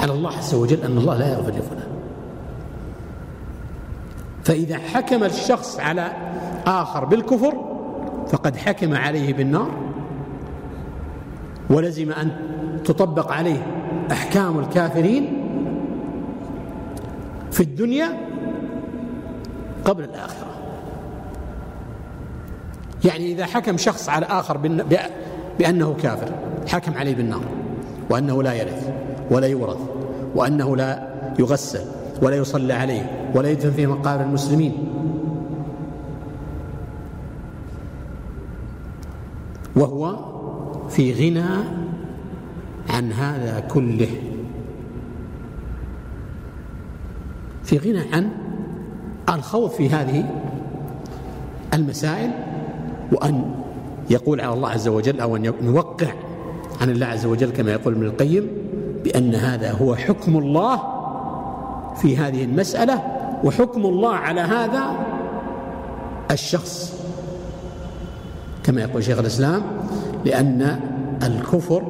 [0.00, 1.88] على الله عز وجل أن الله لا يغفر لفلان؟
[4.44, 6.12] فإذا حكم الشخص على
[6.66, 7.54] آخر بالكفر
[8.28, 9.70] فقد حكم عليه بالنار
[11.70, 12.30] ولزم أن
[12.84, 13.66] تطبق عليه
[14.12, 15.42] أحكام الكافرين
[17.52, 18.08] في الدنيا
[19.84, 20.46] قبل الآخرة.
[23.04, 24.56] يعني إذا حكم شخص على آخر
[25.58, 27.42] بأنه كافر حكم عليه بالنار
[28.10, 28.90] وأنه لا يرث
[29.30, 29.78] ولا يورث
[30.34, 31.08] وأنه لا
[31.38, 31.84] يغسل
[32.22, 34.72] ولا يصلى عليه ولا يدفن في مقابر المسلمين.
[39.76, 40.16] وهو
[40.88, 41.64] في غنى
[42.90, 44.08] عن هذا كله.
[47.64, 48.30] في غنى عن
[49.28, 50.30] الخوض في هذه
[51.74, 52.30] المسائل
[53.12, 53.54] وأن
[54.10, 56.12] يقول على الله عز وجل أو أن نوقع
[56.80, 58.48] عن الله عز وجل كما يقول ابن القيم
[59.04, 60.80] بأن هذا هو حكم الله
[61.96, 63.02] في هذه المسألة
[63.44, 64.82] وحكم الله على هذا
[66.30, 66.96] الشخص.
[68.64, 69.62] كما يقول شيخ الإسلام
[70.24, 70.80] لأن
[71.22, 71.82] الكفر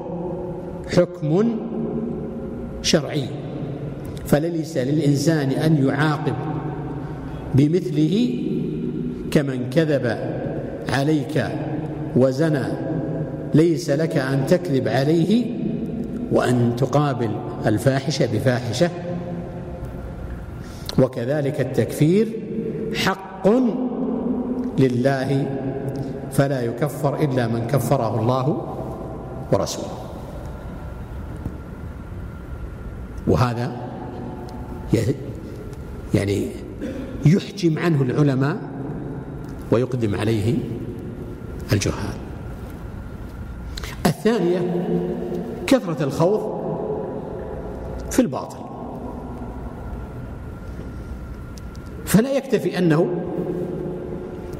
[0.97, 1.59] حكم
[2.83, 3.29] شرعي
[4.27, 6.35] فليس للإنسان أن يعاقب
[7.55, 8.45] بمثله
[9.31, 10.19] كمن كذب
[10.89, 11.45] عليك
[12.17, 12.86] وزنى
[13.55, 15.47] ليس لك أن تكذب عليه
[16.33, 17.31] وأن تقابل
[17.67, 18.91] الفاحشة بفاحشة.
[20.99, 22.29] وكذلك التكفير
[22.95, 23.49] حق
[24.79, 25.47] لله
[26.33, 28.77] فلا يكفر إلا من كفره الله
[29.53, 29.99] ورسوله.
[33.27, 33.73] وهذا
[36.15, 36.47] يعني
[37.27, 38.57] يحجم عنه العلماء
[39.71, 40.55] ويقدم عليه
[41.73, 42.26] الجهال.
[44.27, 44.87] الثانية
[45.67, 46.57] كثرة الخوض
[48.11, 48.59] في الباطل.
[52.05, 53.09] فلا يكتفي أنه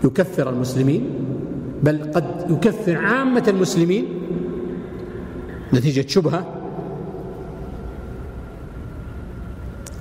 [0.05, 1.11] يكفر المسلمين
[1.83, 4.07] بل قد يكفر عامة المسلمين.
[5.75, 6.47] نتيجة شبهة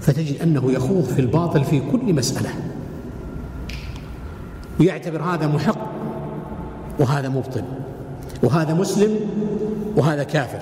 [0.02, 2.50] فتجد أنه يخوض في الباطل في كل مسألة.
[4.80, 5.92] ويعتبر هذا محق
[7.00, 7.64] وهذا مبطل
[8.44, 9.20] وهذا مسلم
[9.96, 10.60] وهذا كافر.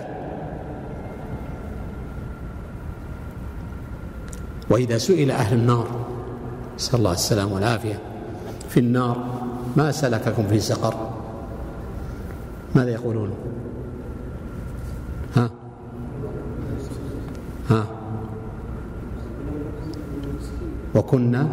[4.69, 5.87] وإذا سئل أهل النار
[6.75, 7.99] نسأل الله السلامة والعافية
[8.69, 9.25] في النار
[9.77, 10.93] ما سلككم في سقر؟
[12.75, 13.29] ماذا يقولون؟
[15.35, 15.49] ها؟
[17.69, 17.85] ها؟
[20.95, 21.47] وكنا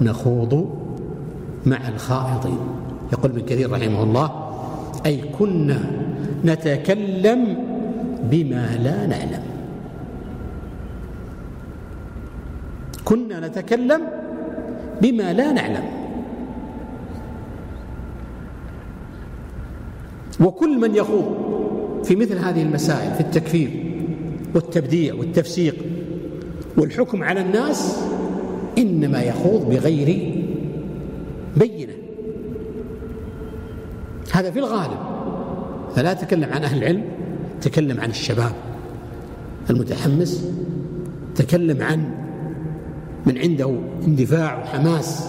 [0.00, 0.80] نخوض
[1.66, 2.58] مع الخائضين.
[3.12, 4.30] يقول ابن كثير رحمه الله
[5.06, 6.09] أي كنا
[6.44, 7.56] نتكلم
[8.22, 9.42] بما لا نعلم.
[13.04, 14.00] كنا نتكلم
[15.02, 15.84] بما لا نعلم.
[20.40, 21.50] وكل من يخوض
[22.04, 23.94] في مثل هذه المسائل في التكفير
[24.54, 25.74] والتبديع والتفسيق
[26.76, 28.04] والحكم على الناس
[28.78, 30.42] إنما يخوض بغير
[31.56, 31.92] بينة.
[34.32, 35.09] هذا في الغالب.
[35.96, 37.04] فلا تكلم عن أهل العلم
[37.60, 38.52] تكلم عن الشباب
[39.70, 40.46] المتحمس
[41.36, 42.04] تكلم عن
[43.26, 45.28] من عنده اندفاع وحماس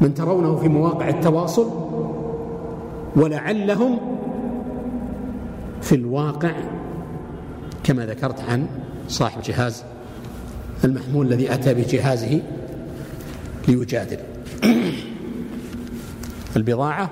[0.00, 1.70] من ترونه في مواقع التواصل
[3.16, 3.98] ولعلهم
[5.82, 6.52] في الواقع
[7.84, 8.66] كما ذكرت عن
[9.08, 9.84] صاحب جهاز
[10.84, 12.40] المحمول الذي أتى بجهازه
[13.68, 14.18] ليجادل.
[16.56, 17.10] البضاعة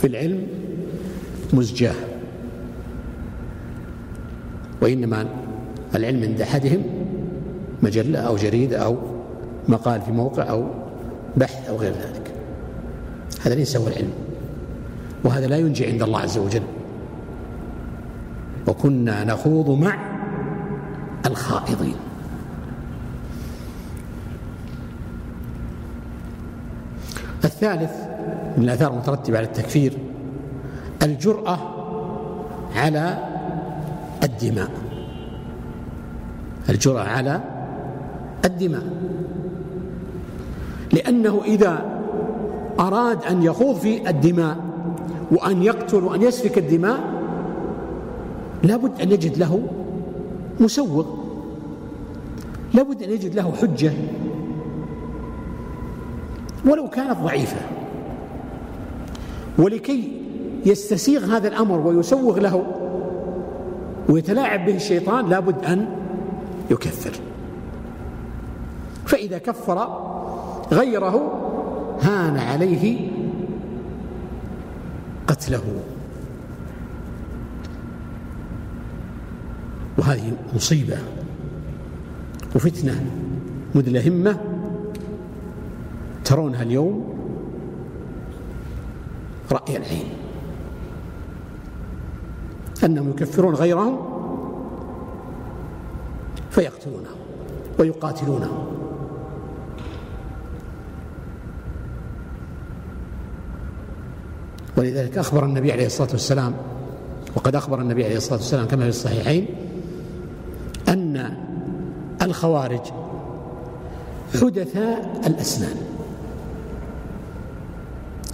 [0.00, 0.46] في العلم
[1.52, 1.94] مزجاة.
[4.82, 5.26] وإنما
[5.94, 6.82] العلم عند أحدهم
[7.82, 8.96] مجلة أو جريدة أو
[9.68, 10.66] مقال في موقع أو
[11.36, 12.34] بحث أو غير ذلك.
[13.42, 14.12] هذا ليس هو العلم.
[15.24, 16.62] وهذا لا ينجي عند الله عز وجل.
[18.68, 19.98] وكنا نخوض مع
[21.26, 21.96] الخائضين.
[27.44, 27.92] الثالث
[28.56, 29.98] من الآثار المترتبة على التكفير
[31.02, 31.58] الجرأة
[32.76, 33.18] على
[34.22, 34.70] الدماء.
[36.68, 37.40] الجرأة على
[38.44, 38.82] الدماء.
[40.92, 41.84] لأنه إذا
[42.80, 44.56] أراد أن يخوض في الدماء
[45.30, 47.00] وأن يقتل وأن يسفك الدماء
[48.62, 49.62] لابد أن يجد له
[50.60, 51.06] مسوغ
[52.74, 53.92] لابد أن يجد له حجة.
[56.66, 57.60] ولو كانت ضعيفة.
[59.58, 60.22] ولكي
[60.66, 62.66] يستسيغ هذا الأمر ويسوغ له
[64.08, 65.86] ويتلاعب به الشيطان لابد أن
[66.70, 67.12] يكفر.
[69.06, 69.88] فإذا كفر
[70.72, 71.38] غيره
[72.02, 73.10] هان عليه
[75.26, 75.62] قتله.
[79.98, 80.98] وهذه مصيبة
[82.54, 83.06] وفتنة
[83.74, 84.36] مدلهمة
[86.24, 87.14] ترونها اليوم
[89.52, 90.21] رأي العين.
[92.84, 93.98] أنهم يكفرون غيرهم
[96.50, 97.16] فيقتلونهم
[97.78, 98.66] ويقاتلونهم.
[104.76, 106.54] ولذلك أخبر النبي عليه الصلاة والسلام
[107.36, 109.46] وقد أخبر النبي عليه الصلاة والسلام كما في الصحيحين
[110.88, 111.36] أن
[112.22, 112.80] الخوارج
[114.40, 115.76] حدثاء الأسنان.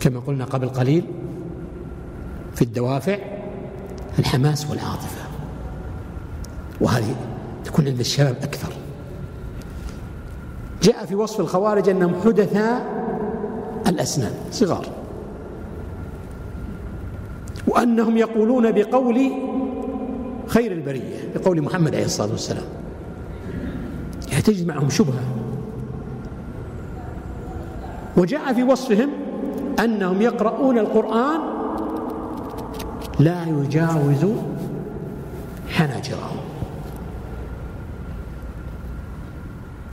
[0.01, 1.05] كما قلنا قبل قليل
[2.55, 3.19] في الدوافع
[4.19, 5.23] الحماس والعاطفة.
[6.81, 7.17] وهذه
[7.65, 8.73] تكون عند الشباب أكثر.
[10.83, 12.87] جاء في وصف الخوارج أنهم حدثاء
[13.87, 14.87] الأسنان صغار.
[17.67, 19.31] وأنهم يقولون بقول
[20.47, 22.65] خير البرية بقول محمد عليه الصلاة والسلام.
[24.29, 25.23] يعني تجد معهم شبهة.
[28.17, 29.11] وجاء في وصفهم
[29.79, 31.41] أنهم يقرؤون القرآن
[33.19, 34.27] لا يجاوز
[35.69, 36.37] حناجرهم.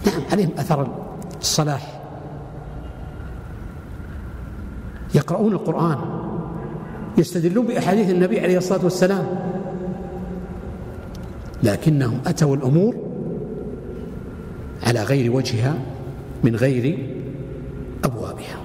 [0.05, 0.87] نعم عليهم أثر
[1.41, 2.01] الصلاح.
[5.15, 5.97] يقرؤون القرآن
[7.17, 9.25] يستدلون بأحاديث النبي عليه الصلاة والسلام.
[11.63, 12.95] لكنهم أتوا الأمور
[14.83, 15.75] على غير وجهها
[16.43, 17.09] من غير
[18.03, 18.57] أبوابها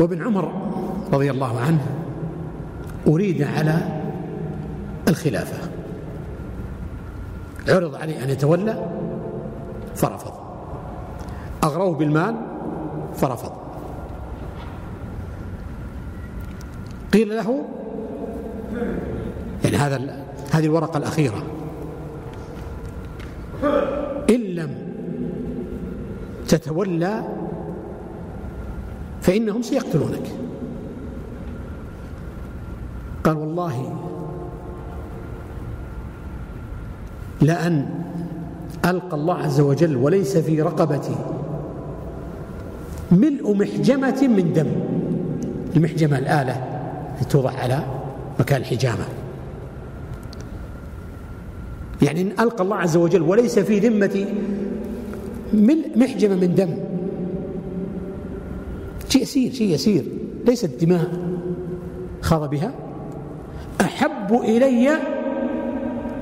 [0.00, 0.52] وابن عمر
[1.12, 1.86] رضي الله عنه
[3.06, 4.00] أريد على
[5.08, 5.70] الخلافة.
[7.68, 8.84] عرض عليه أن يتولى
[9.94, 10.32] فرفض.
[11.64, 12.36] أغروه بالمال
[13.14, 13.52] فرفض.
[17.12, 17.64] قيل له
[19.64, 21.42] يعني هذا هذه الورقة الأخيرة.
[24.30, 24.74] إن لم
[26.48, 27.22] تتولى
[29.20, 30.32] فإنهم سيقتلونك.
[33.24, 33.96] قال والله
[37.40, 37.88] لأن
[38.84, 41.16] ألقى الله عز وجل وليس في رقبتي
[43.12, 44.66] ملء محجمة من دم.
[45.76, 46.66] المحجمة الآلة
[47.30, 47.84] توضع على
[48.40, 49.04] مكان الحجامة.
[52.02, 54.34] يعني إن ألقى الله عز وجل وليس في ذمتي
[55.52, 56.89] ملء محجمة من دم.
[59.10, 60.04] شيء يسير شيء يسير.
[60.46, 61.10] ليست دماء
[62.20, 62.72] خاض بها.
[63.80, 64.90] أحب إلي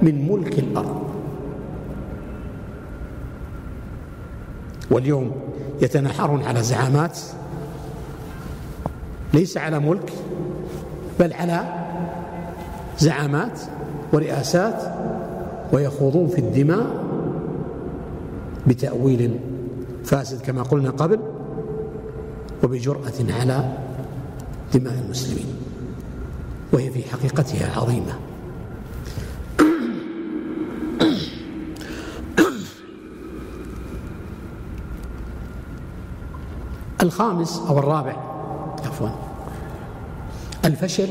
[0.02, 1.02] من ملك الأرض.
[4.90, 5.32] واليوم
[5.82, 7.18] يتنحرون على زعامات.
[9.34, 10.12] ليس على ملك
[11.20, 11.64] بل على
[12.98, 13.60] زعامات
[14.12, 14.82] ورئاسات
[15.72, 16.86] ويخوضون في الدماء
[18.66, 19.38] بتأويل
[20.04, 21.18] فاسد كما قلنا قبل.
[22.64, 23.78] وبجرأة على
[24.74, 25.46] دماء المسلمين.
[26.72, 28.18] وهي في حقيقتها عظيمة.
[37.02, 38.16] الخامس أو الرابع
[38.86, 39.08] عفوا
[40.64, 41.08] الفشل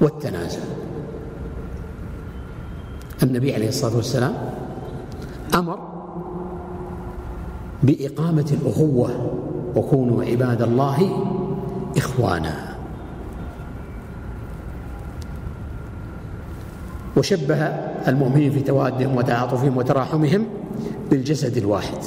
[0.00, 0.60] والتنازل.
[3.22, 4.34] النبي عليه الصلاة والسلام
[5.54, 5.78] أمر
[7.82, 9.41] بإقامة الأخوة
[9.76, 10.98] وكونوا عباد الله
[11.96, 12.72] إخوانا.
[17.16, 17.56] وشبه
[18.08, 20.46] المؤمنين في توادهم وتعاطفهم وتراحمهم
[21.10, 21.98] بالجسد الواحد.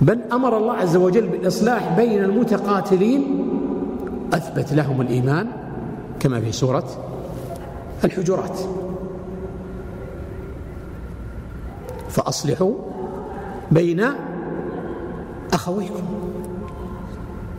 [0.00, 3.22] بل أمر الله عز وجل بالإصلاح بين المتقاتلين
[4.32, 5.46] أثبت لهم الإيمان
[6.20, 6.88] كما في سورة
[8.04, 8.58] الحجرات.
[12.08, 12.74] فأصلحوا
[13.70, 14.04] بين
[15.52, 16.02] أخويكم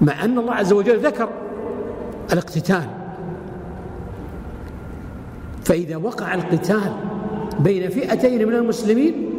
[0.01, 1.29] مع أن الله عز وجل ذكر
[2.33, 2.85] الاقتتال
[5.65, 6.93] فإذا وقع القتال
[7.59, 9.29] بين فئتين من المسلمين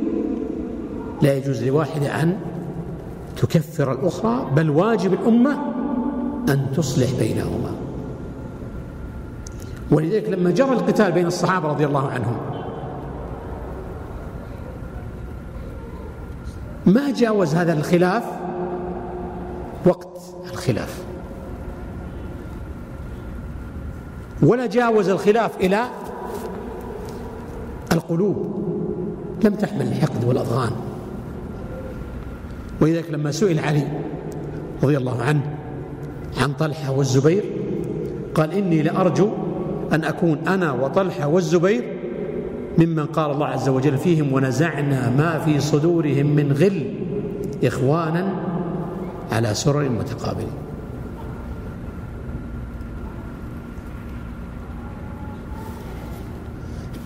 [1.22, 2.36] لا يجوز لواحدة أن
[3.36, 5.58] تكفر الأخرى بل واجب الأمة
[6.48, 7.70] أن تصلح بينهما.
[9.90, 12.36] ولذلك لما جرى القتال بين الصحابة رضي الله عنهم
[16.88, 18.24] ما جاوز هذا الخلاف؟
[19.86, 20.18] وقت
[20.50, 21.04] الخلاف.
[24.42, 25.84] ولا جاوز الخلاف إلى
[27.92, 28.58] القلوب.
[29.44, 30.70] لم تحمل الحقد والأضغان
[32.80, 33.86] ولذلك لما سئل علي
[34.82, 35.40] رضي الله عنه
[36.36, 37.44] عن طلحة والزبير
[38.34, 39.30] قال إني لأرجو
[39.92, 41.97] أن أكون أنا وطلحة والزبير
[42.78, 46.94] ممن قال الله عز وجل فيهم ونزعنا ما في صدورهم من غل
[47.64, 48.32] إخوانا
[49.32, 50.52] على سرر متقابلين.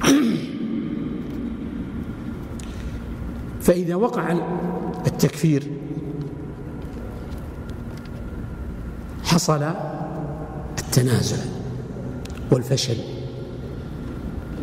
[3.61, 4.37] فإذا وقع
[5.07, 5.63] التكفير
[9.25, 9.63] حصل
[10.79, 11.37] التنازع
[12.51, 13.12] والفشل.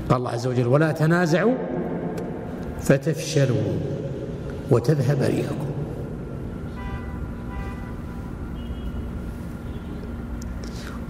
[0.09, 0.67] قال الله عز وجل.
[0.67, 1.53] ولا تنازعوا
[2.79, 3.57] فتفشلوا
[4.71, 5.69] وتذهب ريحكم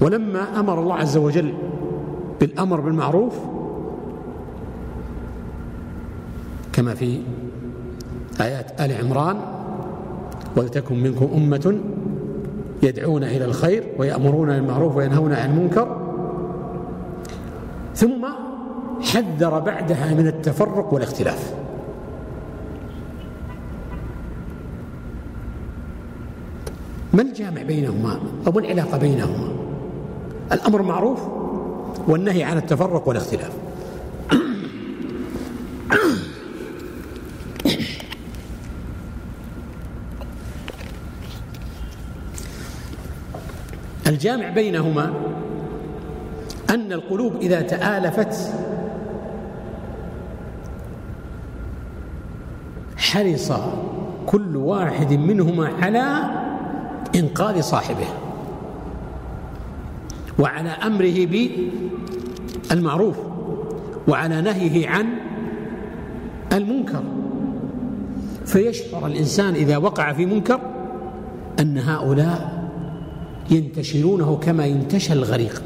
[0.01, 1.53] ولما أمر الله عز وجل
[2.39, 3.33] بالأمر بالمعروف
[6.73, 7.21] كما في
[8.41, 9.37] آيات آل عمران
[10.55, 11.79] ولتكن منكم أمة
[12.83, 15.97] يدعون إلى الخير ويأمرون بالمعروف وينهون عن المنكر
[17.95, 18.25] ثم
[19.13, 21.53] حذر بعدها من التفرق والاختلاف.
[27.13, 29.49] ما الجامع بينهما؟ أو ما العلاقة بينهما؟
[30.51, 31.19] الأمر معروف
[32.07, 33.51] والنهي عن التفرق والاختلاف.
[44.07, 45.13] الجامع بينهما
[46.69, 48.53] أن القلوب إذا تآلفت
[53.09, 53.51] حرص
[54.25, 56.05] كل واحد منهما على
[57.15, 58.07] إنقاذ صاحبه
[60.39, 61.27] وعلى أمره
[62.69, 63.17] بالمعروف
[64.07, 65.05] وعلى نهيه عن
[66.53, 67.03] المنكر.
[68.45, 70.59] فيشعر الإنسان إذا وقع في منكر
[71.59, 72.69] أن هؤلاء
[73.51, 75.63] ينتشرونه كما ينتشر الغريق.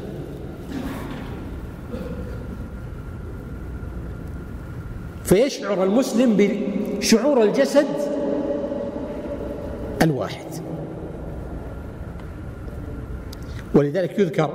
[5.24, 6.36] فيشعر المسلم
[6.98, 7.86] بشعور الجسد
[10.02, 10.46] الواحد.
[13.74, 14.50] ولذلك يذكر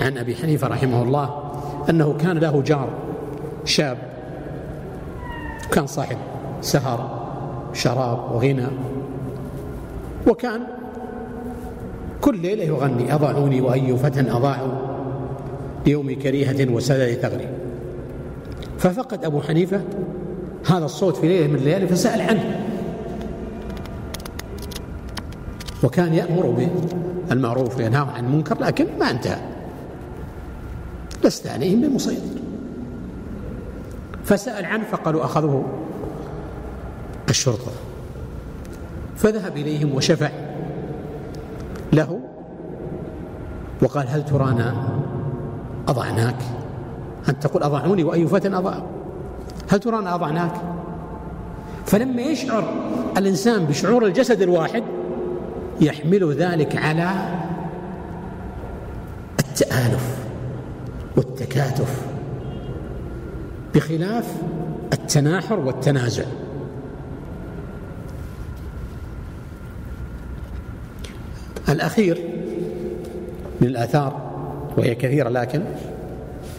[0.00, 1.52] عن أبي حنيفة رحمه الله
[1.90, 2.88] أنه كان له جار
[3.64, 3.98] شاب
[5.72, 6.16] كان صاحب
[6.60, 7.24] سهر
[7.72, 8.66] شراب وغنى
[10.26, 10.60] وكان
[12.20, 14.72] كل ليلة يغني أضاعوني وأي فتى أضاعوا
[15.86, 17.48] يوم كريهة وسدد ثغري.
[18.78, 19.80] ففقد أبو حنيفة
[20.66, 22.60] هذا الصوت في ليلة من الليالي فسأل عنه.
[25.82, 26.68] وكان يأمر
[27.28, 29.40] بالمعروف وينهى عن المنكر لكن ما انتهى.
[31.24, 32.40] لست عليهم بمسيطر.
[34.24, 35.64] فسأل عنه فقالوا أخذوه
[37.30, 37.72] الشرطة.
[39.16, 40.30] فذهب إليهم وشفع
[41.92, 42.20] له
[43.82, 44.88] وقال هل ترانا
[45.88, 46.36] أضعناك؟
[47.28, 48.93] أن تقول أضعوني وأي فتى أضع
[49.68, 50.52] هل ترانا أضعناك؟
[51.86, 52.72] فلما يشعر
[53.16, 54.82] الإنسان بشعور الجسد الواحد
[55.80, 57.10] يحمل ذلك على
[59.40, 60.16] التآلف
[61.16, 62.02] والتكاتف
[63.74, 64.32] بخلاف
[64.92, 66.24] التناحر والتنازع.
[71.68, 72.28] الأخير
[73.60, 74.30] من الآثار
[74.76, 75.62] وهي كثيرة لكن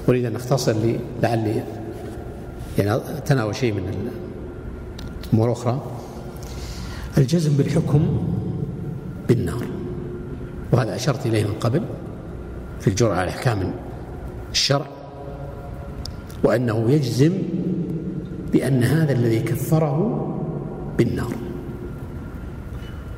[0.09, 1.63] أريد أن أختصر لي لعلي
[2.77, 4.09] يعني تناول شيء من
[5.27, 5.81] الأمور الأخرى.
[7.17, 8.27] الجزم بالحكم
[9.27, 9.65] بالنار.
[10.71, 11.83] وهذا أشرت إليه من قبل
[12.79, 13.73] في الجرعة على أحكام
[14.51, 14.85] الشرع.
[16.43, 17.33] وأنه يجزم
[18.53, 20.21] بأن هذا الذي كفره
[20.97, 21.33] بالنار.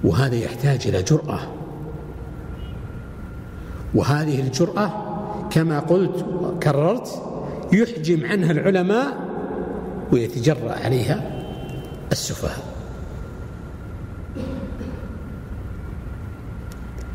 [0.03, 1.39] وهذا يحتاج إلى جرأة.
[3.95, 4.91] وهذه الجرأة
[5.49, 6.25] كما قلت
[6.63, 7.23] كررت
[7.73, 9.26] يحجم عنها العلماء
[10.11, 11.31] ويتجرأ عليها
[12.11, 12.63] السفهاء.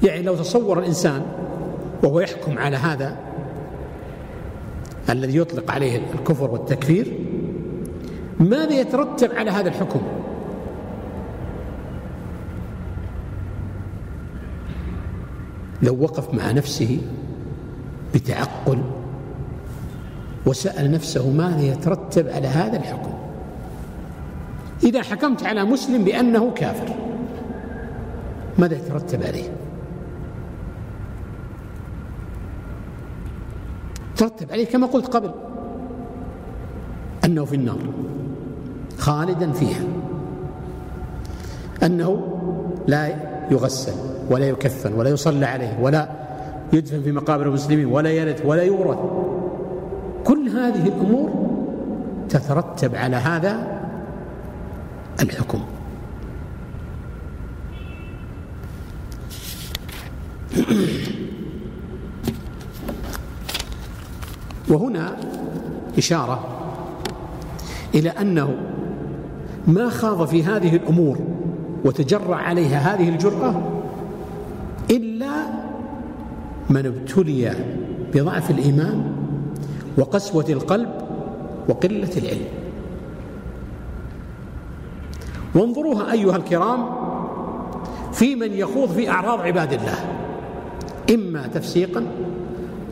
[0.03, 1.23] يعني لو تصور الإنسان
[2.03, 3.17] وهو يحكم على هذا
[5.11, 7.19] الذي يطلق عليه الكفر والتكفير
[8.41, 10.01] ماذا يترتب على هذا الحكم؟
[15.83, 17.01] لو وقف مع نفسه
[18.15, 18.83] بتعقل
[20.47, 23.13] وسأل نفسه ماذا يترتب على هذا الحكم.
[24.83, 26.95] إذا حكمت على مسلم بأنه كافر
[28.59, 29.45] ماذا يترتب عليه؟
[34.17, 35.31] ترتب عليه كما قلت قبل
[37.25, 37.79] أنه في النار
[38.99, 39.85] خالدا فيها
[41.83, 42.39] أنه
[42.87, 43.09] لا
[43.51, 43.95] يغسل
[44.31, 46.09] ولا يكفن ولا يصلى عليه ولا
[46.73, 48.99] يدفن في مقابر المسلمين ولا يرث ولا يورث.
[50.25, 51.31] كل هذه الأمور
[52.29, 53.83] تترتب على هذا
[55.23, 55.61] الحكم.
[64.69, 65.17] وهنا
[65.99, 66.49] إشارة
[67.95, 68.57] إلى أنه
[69.67, 71.19] ما خاض في هذه الأمور
[71.85, 73.63] وتجرع عليها هذه الجرأة
[74.91, 75.33] إلا
[76.71, 77.55] من ابتلي
[78.15, 79.22] بضعف الإيمان
[79.99, 80.89] وقسوة القلب
[81.69, 82.49] وقلة العلم.
[85.55, 86.87] وانظروها أيها الكرام
[88.13, 89.99] في من يخوض في أعراض عباد الله
[91.15, 92.07] إما تفسيقا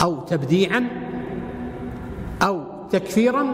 [0.03, 0.89] أو تبديعا
[2.43, 3.47] أو تكفيرا.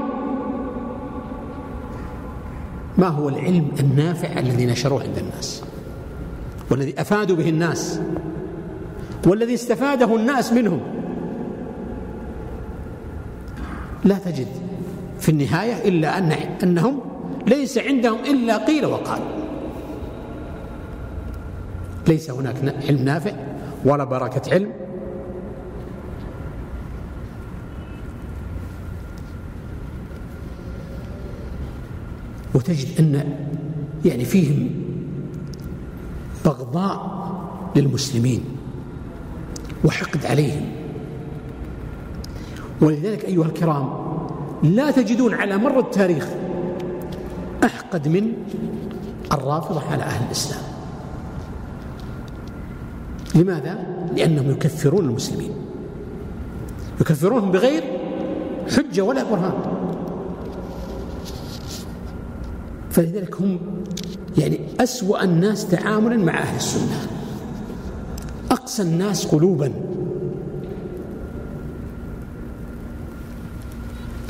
[2.98, 5.62] ما هو العلم النافع الذي نشروه عند الناس؟
[6.70, 8.00] والذي أفادوا به الناس
[9.26, 10.80] والذي استفاده الناس منهم
[14.06, 14.46] لا تجد
[15.20, 16.32] في النهاية إلا أن
[16.62, 17.00] أنهم
[17.46, 19.20] ليس عندهم إلا قيل وقال.
[22.08, 22.56] ليس هناك
[22.88, 23.32] علم نافع
[23.84, 24.72] ولا بركة علم.
[32.54, 33.36] وتجد أن
[34.04, 34.70] يعني فيهم
[36.44, 37.26] بغضاء
[37.76, 38.44] للمسلمين
[39.84, 40.75] وحقد عليهم.
[42.80, 43.88] ولذلك أيها الكرام
[44.62, 46.28] لا تجدون على مر التاريخ
[47.64, 48.32] أحقد من
[49.32, 50.62] الرافضة على أهل الإسلام.
[53.34, 53.78] لماذا؟
[54.16, 55.50] لأنهم يكفرون المسلمين.
[57.00, 57.82] يكفرونهم بغير
[58.76, 59.54] حجة ولا برهان.
[62.90, 63.58] فلذلك هم
[64.38, 67.06] يعني أسوأ الناس تعاملا مع أهل السنة.
[68.50, 69.72] أقسى الناس قلوبا.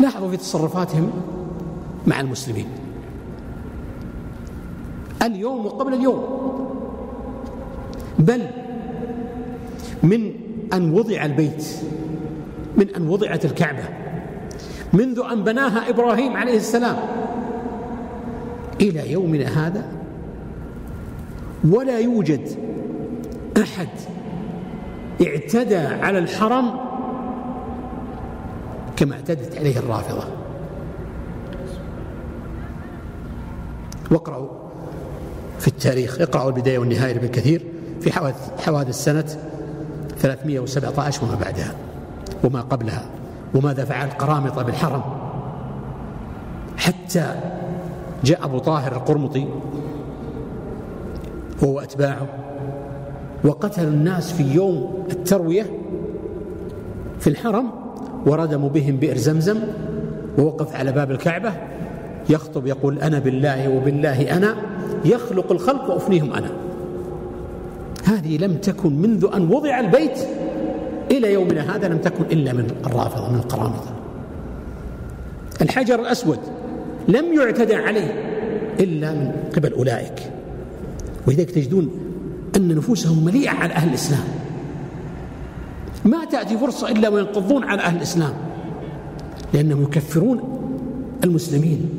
[0.00, 1.10] لاحظوا في تصرفاتهم
[2.06, 2.66] مع المسلمين.
[5.22, 6.24] اليوم وقبل اليوم.
[8.18, 8.46] بل
[10.02, 10.32] من
[10.72, 11.64] أن وضع البيت
[12.76, 13.84] من أن وضعت الكعبة
[14.92, 16.96] منذ أن بناها إبراهيم عليه السلام
[18.80, 19.84] إلى يومنا هذا
[21.64, 22.48] ولا يوجد
[23.62, 23.88] أحد
[25.26, 26.85] اعتدى على الحرم
[28.96, 30.24] كما اعتدت عليه الرافضة.
[34.10, 34.48] واقرأوا
[35.58, 37.64] في التاريخ اقرأوا البداية والنهاية لابن كثير
[38.00, 38.12] في
[38.58, 39.38] حوادث سنة
[40.18, 41.74] 317 وما بعدها
[42.44, 43.04] وما قبلها
[43.54, 45.02] وماذا فعل القرامطة بالحرم.
[46.76, 47.34] حتى
[48.24, 49.46] جاء أبو طاهر القرمطي
[51.64, 52.26] هو أتباعه
[53.44, 55.66] وقتل الناس في يوم التروية
[57.20, 57.70] في الحرم
[58.26, 59.58] وردموا بهم بئر زمزم
[60.38, 61.52] ووقف على باب الكعبة.
[62.30, 64.56] يخطب يقول أنا بالله وبالله أنا
[65.04, 66.50] يخلق الخلق وأفنيهم أنا.
[68.04, 70.18] هذه لم تكن منذ أن وضع البيت
[71.10, 73.94] إلى يومنا هذا لم تكن إلا من الرافضة من القرامطة
[75.62, 76.38] الحجر الأسود
[77.08, 78.14] لم يعتدى عليه
[78.80, 80.32] إلا من قبل أولئك.
[81.26, 81.90] ولذلك تجدون
[82.56, 84.24] أن نفوسهم مليئة على أهل الإسلام.
[86.06, 88.32] ما تأتي فرصة إلا وينقضون على أهل الإسلام
[89.52, 90.40] لأنهم يكفرون
[91.24, 91.90] المسلمين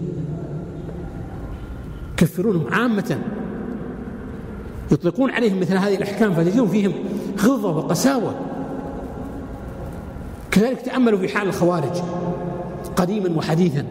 [2.13, 3.17] يكفرونهم عامة
[4.91, 6.93] يطلقون عليهم مثل هذه الأحكام فتجدون فيهم
[7.39, 8.35] غلظة وقساوة.
[10.51, 12.01] كذلك تأملوا في حال الخوارج
[12.95, 13.85] قديما وحديثا.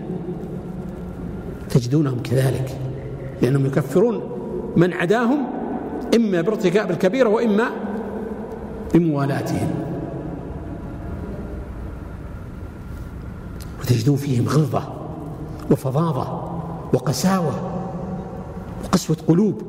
[1.70, 2.78] تجدونهم كذلك
[3.42, 4.20] لأنهم يكفرون
[4.76, 5.46] من عداهم
[6.14, 7.70] إما بارتكاب الكبيرة وإما
[8.94, 9.85] بموالاتهم.
[13.86, 14.82] وتجدون فيهم غلظة
[15.70, 16.50] وفظاظة
[16.92, 17.52] وقساوة
[18.84, 19.62] وقسوة قلوب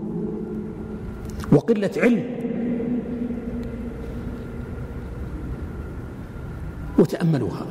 [1.51, 2.24] وقلة علم.
[6.99, 7.65] وتأملوها.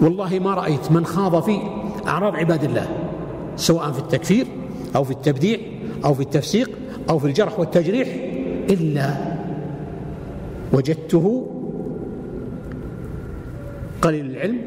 [0.00, 1.58] والله ما رأيت من خاض في
[2.06, 2.88] أعراض عباد الله
[3.56, 4.46] سواء في التكفير
[4.96, 5.58] أو في التبديع
[6.04, 6.70] أو في التفسيق
[7.10, 8.08] أو في الجرح والتجريح
[8.70, 9.14] إلا
[10.72, 11.46] وجدته
[14.02, 14.58] قليل العلم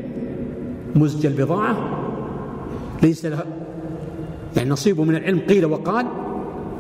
[0.96, 1.76] مزج البضاعة
[3.04, 3.44] ليس له
[4.58, 6.08] يعني نصيبه من العلم قيل وقال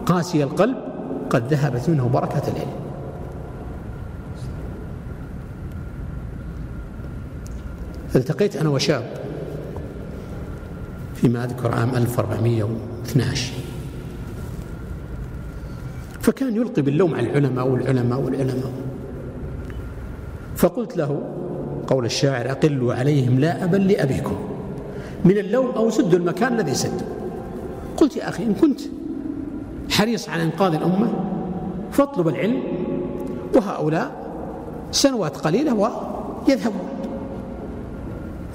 [0.05, 0.77] قاسي القلب
[1.29, 2.85] قد ذهبت منه بركة العلم.
[8.15, 9.03] التقيت أنا وشاب
[11.15, 13.53] فيما أذكر عام 1412
[16.21, 18.71] فكان يلقي باللوم على العلماء والعلماء والعلماء.
[20.55, 21.21] فقلت له
[21.87, 24.35] قول الشاعر أقلوا عليهم لا أبا لأبيكم.
[25.25, 27.07] من اللوم أو سدوا المكان الذي سدوا
[27.97, 28.79] قلت يا أخي إن كنت
[29.89, 31.13] حريص على إنقاذ الأمة
[31.91, 32.63] فاطلب العلم
[33.55, 34.11] وهؤلاء
[34.91, 36.87] سنوات قليلة ويذهبون.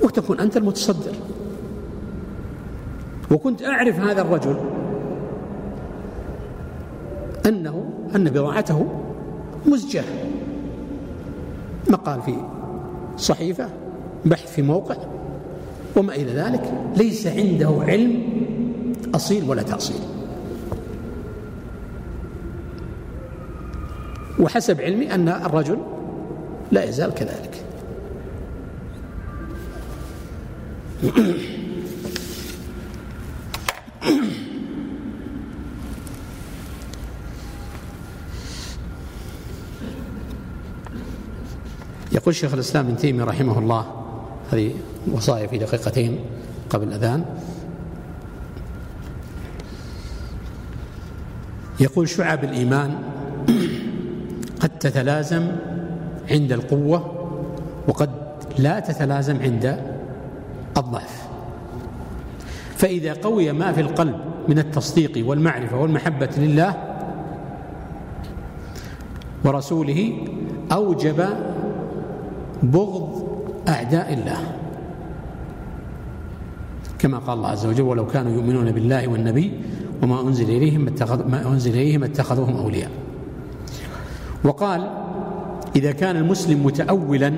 [0.03, 1.13] وتكون أنت المتصدر.
[3.31, 4.57] وكنت أعرف هذا الرجل
[7.47, 8.87] أنه أن بضاعته
[9.67, 10.05] مزجة
[11.91, 12.35] مقال في
[13.21, 13.69] صحيفة
[14.25, 14.97] بحث في موقع
[15.97, 16.73] وما إلى ذلك.
[16.97, 18.23] ليس عنده علم
[19.15, 20.01] أصيل ولا تأصيل.
[24.39, 25.79] وحسب علمي أن الرجل
[26.73, 27.65] لا يزال كذلك.
[42.21, 43.87] يقول شيخ الإسلام ابن تيمية رحمه الله
[44.53, 44.75] هذه
[45.13, 46.19] وصايا في دقيقتين
[46.71, 47.25] قبل الأذان.
[51.81, 52.99] يقول شعب الإيمان
[54.61, 55.53] قد تتلازم
[56.31, 57.29] عند القوة
[57.89, 58.11] وقد
[58.59, 59.81] لا تتلازم عند
[60.77, 61.29] الضعف.
[62.77, 64.17] فإذا قوي ما في القلب
[64.49, 66.75] من التصديق والمعرفة والمحبة لله
[69.45, 70.27] ورسوله
[70.73, 71.27] أوجب
[72.63, 74.57] بغض أعداء الله.
[76.99, 79.53] كما قال الله عز وجل ولو كانوا يؤمنون بالله والنبي
[80.03, 80.85] وما أنزل إليهم
[81.31, 82.91] ما أنزل إليهم اتخذوهم أولياء.
[84.45, 84.91] وقال
[85.77, 87.33] إذا كان المسلم متأولا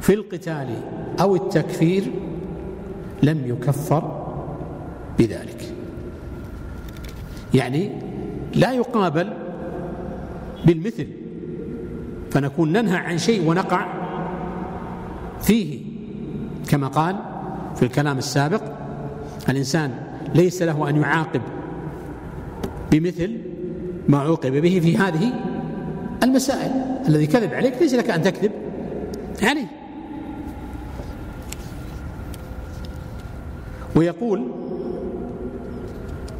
[0.00, 0.68] في القتال
[1.20, 2.02] أو التكفير
[3.22, 4.24] لم يكفر
[5.18, 5.74] بذلك.
[7.54, 7.90] يعني
[8.54, 9.32] لا يقابل
[10.66, 11.06] بالمثل.
[12.30, 13.86] فنكون ننهى عن شيء ونقع
[15.42, 15.80] فيه.
[16.68, 17.16] كما قال
[17.76, 18.62] في الكلام السابق
[19.48, 19.94] الإنسان
[20.34, 21.40] ليس له أن يعاقب
[22.90, 23.38] بمثل
[24.08, 25.32] ما عوقب به في هذه
[26.22, 26.70] المسائل.
[27.08, 28.52] الذي كذب عليك ليس لك أن تكذب
[29.42, 29.66] عليه.
[33.96, 34.46] ويقول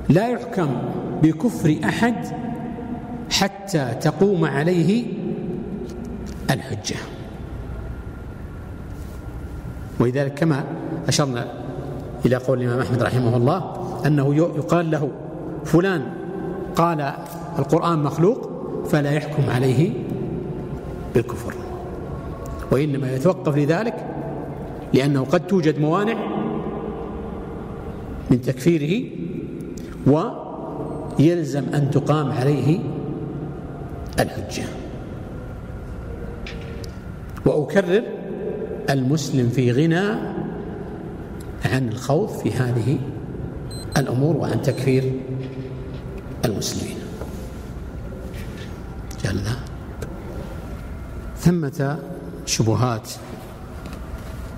[0.08, 0.68] لا يحكم
[1.22, 2.14] بكفر أحد
[3.30, 5.04] حتى تقوم عليه
[6.50, 6.96] الحجة.
[10.00, 10.64] ولذلك كما
[11.08, 11.46] أشرنا
[12.26, 13.74] إلى قول الإمام أحمد رحمه الله
[14.06, 15.10] أنه يقال له
[15.64, 16.02] فلان
[16.76, 17.12] قال
[17.58, 18.50] القرآن مخلوق
[18.86, 19.92] فلا يحكم عليه
[21.14, 21.54] بالكفر.
[22.70, 24.06] وإنما يتوقف لذلك
[24.94, 26.14] لأنه قد توجد موانع
[28.30, 29.04] من تكفيره
[30.06, 32.78] ويلزم أن تقام عليه
[34.20, 34.64] الحجة.
[37.48, 38.02] وأكرر
[38.90, 40.08] المسلم في غنى
[41.64, 42.98] عن الخوض في هذه
[43.96, 45.20] الأمور وعن تكفير
[46.44, 46.96] المسلمين.
[49.24, 49.40] جل.
[51.38, 51.98] ثمة
[52.46, 53.10] شبهات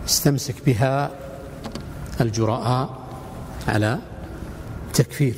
[0.06, 1.10] استمسك بها
[2.20, 2.98] الجراء
[3.68, 3.98] على
[4.94, 5.34] تكفير.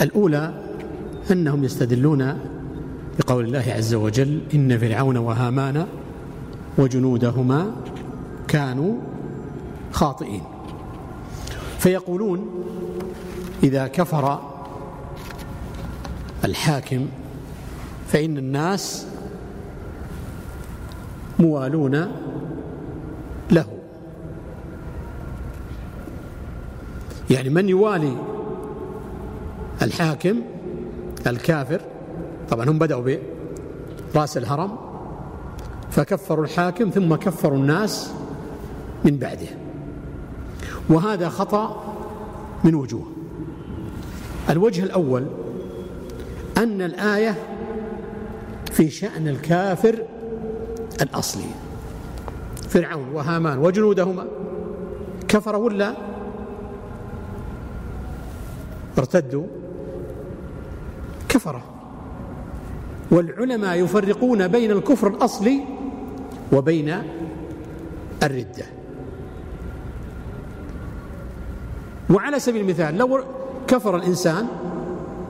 [0.00, 0.54] الأولى
[1.30, 2.51] أنهم يستدلون
[3.18, 5.86] بقول الله عز وجل إن فرعون وهامان
[6.78, 7.72] وجنودهما
[8.48, 8.94] كانوا
[9.92, 10.42] خاطئين.
[11.78, 12.64] فيقولون
[13.62, 14.40] إذا كفر
[16.44, 17.06] الحاكم
[18.08, 19.06] فإن الناس
[21.38, 22.12] موالون
[23.50, 23.66] له.
[27.30, 28.16] يعني من يوالي
[29.82, 30.36] الحاكم؟
[31.26, 31.80] الكافر.
[32.52, 33.16] طبعا هم بدأوا
[34.14, 34.76] برأس الهرم
[35.90, 38.12] فكفروا الحاكم ثم كفروا الناس
[39.04, 39.48] من بعده.
[40.88, 41.94] وهذا خطأ
[42.64, 43.06] من وجوه.
[44.50, 45.26] الوجه الأول
[46.58, 47.34] أن الآية
[48.72, 50.02] في شأن الكافر
[51.02, 51.50] الأصلي.
[52.68, 54.26] فرعون وهامان وجنودهما
[55.28, 55.94] كفروا ولا؟
[58.98, 59.46] ارتدوا.
[61.28, 61.60] كفر
[63.12, 65.60] والعلماء يفرقون بين الكفر الأصلي
[66.52, 67.02] وبين
[68.22, 68.64] الردة.
[72.10, 73.24] وعلى سبيل المثال لو
[73.68, 74.46] كفر الإنسان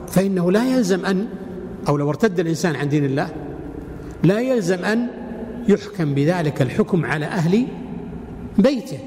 [0.07, 1.27] فإنه لا يلزم أن
[1.87, 3.29] أو لو ارتد الإنسان عن دين الله
[4.23, 5.07] لا يلزم أن
[5.67, 7.67] يحكم بذلك الحكم على أهل
[8.57, 8.99] بيته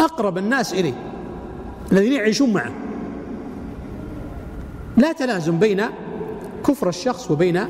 [0.00, 0.94] أقرب الناس إليه
[1.92, 2.72] الذين يعيشون معه.
[4.96, 5.82] لا تلازم بين
[6.66, 7.60] كفر الشخص وبين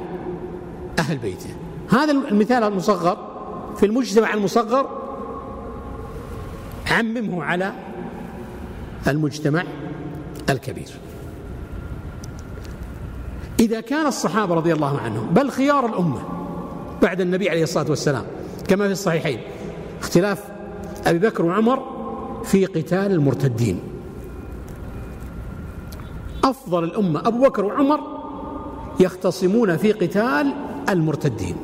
[0.99, 1.51] أهل بيته
[1.91, 3.35] هذا المثال المصغر
[3.77, 5.05] في المجتمع المصغر
[6.91, 7.73] عممه على
[9.09, 9.65] المجتمع
[10.51, 10.91] الكبير.
[13.61, 16.21] إذا كان الصحابة رضي الله عنهم بل خيار الأمة
[17.03, 18.25] بعد النبي عليه الصلاة والسلام
[18.69, 19.41] كما في الصحيحين
[20.01, 20.45] اختلاف
[21.07, 21.83] أبي بكر وعمر
[22.45, 23.81] في قتال المرتدين.
[26.45, 28.01] أفضل الأمة أبو بكر وعمر
[29.01, 30.55] يختصمون في قتال
[30.89, 31.57] المرتدين.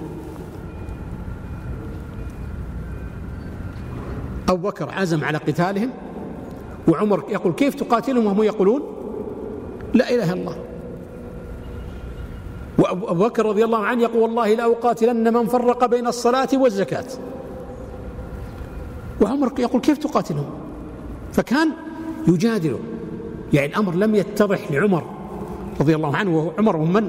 [4.48, 5.90] أبو بكر عزم على قتالهم
[6.88, 8.82] وعمر يقول كيف تقاتلهم وهم يقولون؟
[9.94, 10.56] لا إله إلا الله.
[12.78, 17.06] وأبو بكر رضي الله عنه يقول والله لا أقاتلن من فرق بين الصلاة والزكاة.
[19.20, 20.50] وعمر يقول كيف تقاتلهم؟
[21.32, 21.70] فكان
[22.28, 22.78] يجادله
[23.52, 25.04] يعني الأمر لم يتضح لعمر
[25.80, 27.08] رضي الله عنه وهو عمر من؟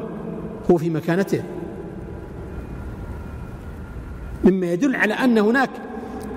[0.71, 1.43] هو في مكانته.
[4.43, 5.69] مما يدل على أن هناك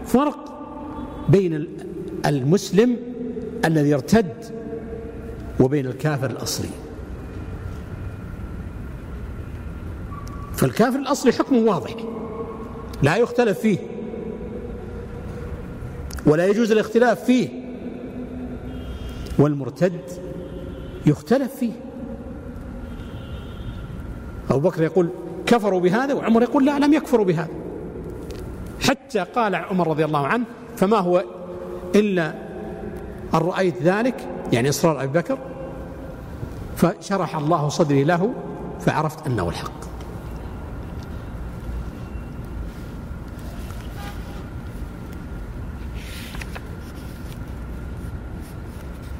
[0.06, 0.38] فرق
[1.28, 1.68] بين
[2.26, 2.96] المسلم
[3.64, 4.32] الذي ارتد
[5.60, 6.68] وبين الكافر الأصلي.
[10.56, 11.94] فالكافر الأصلي حكمه واضح
[13.02, 13.78] لا يختلف فيه
[16.26, 17.48] ولا يجوز الاختلاف فيه
[19.38, 20.00] والمرتد
[21.06, 21.72] يختلف فيه.
[24.50, 25.08] أبو بكر يقول
[25.46, 27.63] كفروا بهذا وعمر يقول لا لم يكفروا بهذا.
[28.88, 30.44] حتى قال عمر رضي الله عنه
[30.76, 31.24] فما هو
[31.94, 32.34] إلا
[33.34, 35.38] أن رأيت ذلك؟ يعني إصرار أبي بكر.
[36.76, 38.34] فشرح الله صدري له
[38.80, 39.84] فعرفت أنه الحق.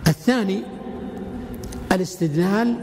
[0.07, 0.63] الثاني
[1.93, 2.77] الاستدلال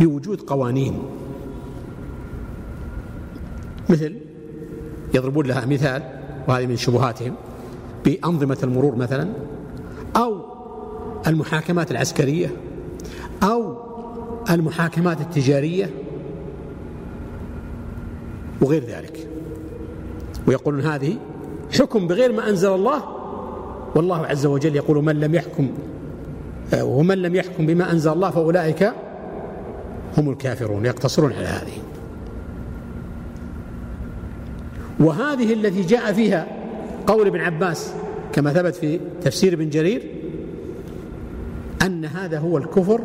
[0.00, 1.02] بوجود قوانين.
[3.88, 4.23] مثل
[5.14, 6.02] يضربون لها مثال
[6.48, 7.34] وهذه من شبهاتهم
[8.04, 9.28] بأنظمة المرور مثلا
[10.16, 10.40] أو
[11.26, 12.50] المحاكمات العسكرية
[13.42, 13.76] أو
[14.50, 15.90] المحاكمات التجارية
[18.60, 19.28] وغير ذلك.
[20.46, 21.16] ويقولون هذه
[21.78, 23.02] حكم بغير ما أنزل الله
[23.94, 25.70] والله عز وجل يقول من لم يحكم
[26.80, 28.92] ومن لم يحكم بما أنزل الله فأولئك
[30.18, 30.86] هم الكافرون.
[30.86, 31.83] يقتصرون على هذه.
[35.00, 36.46] وهذه التي جاء فيها
[37.06, 37.92] قول ابن عباس
[38.32, 40.10] كما ثبت في تفسير ابن جرير
[41.82, 43.00] أن هذا هو الكفر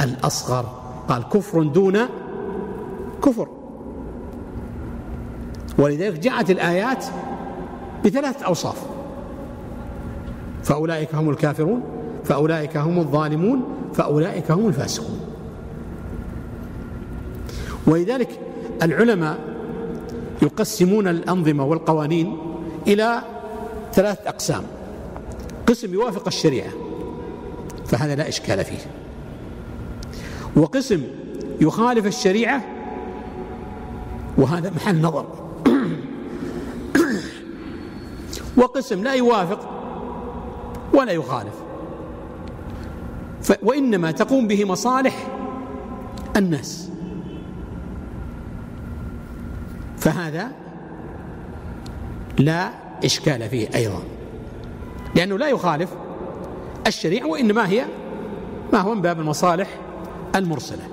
[0.00, 0.82] الأصغر.
[1.08, 1.98] قال كفر دون
[3.24, 3.48] كفر.
[5.78, 7.04] ولذلك جاءت الآيات
[8.04, 8.86] بثلاثة أوصاف.
[10.62, 11.82] فأولئك هم الكافرون
[12.24, 15.20] فأولئك هم الظالمون فأولئك هم الفاسقون.
[17.86, 18.28] ولذلك
[18.82, 19.55] العلماء
[20.42, 22.36] يقسمون الأنظمة والقوانين
[22.86, 23.22] إلى
[23.92, 24.62] ثلاث أقسام.
[25.66, 26.70] قسم يوافق الشريعة
[27.86, 28.78] فهذا لا إشكال فيه.
[30.56, 31.02] وقسم
[31.60, 32.64] يخالف الشريعة
[34.38, 35.26] وهذا محل نظر.
[38.56, 39.70] وقسم لا يوافق
[40.94, 41.54] ولا يخالف.
[43.62, 45.26] وإنما تقوم به مصالح
[46.36, 46.95] الناس.
[52.38, 52.70] لا
[53.04, 54.02] إشكال فيه أيضا
[55.14, 55.90] لأنه لا يخالف
[56.86, 57.84] الشريعة وإنما هي
[58.72, 59.68] ما هو من باب المصالح
[60.34, 60.88] المرسلة.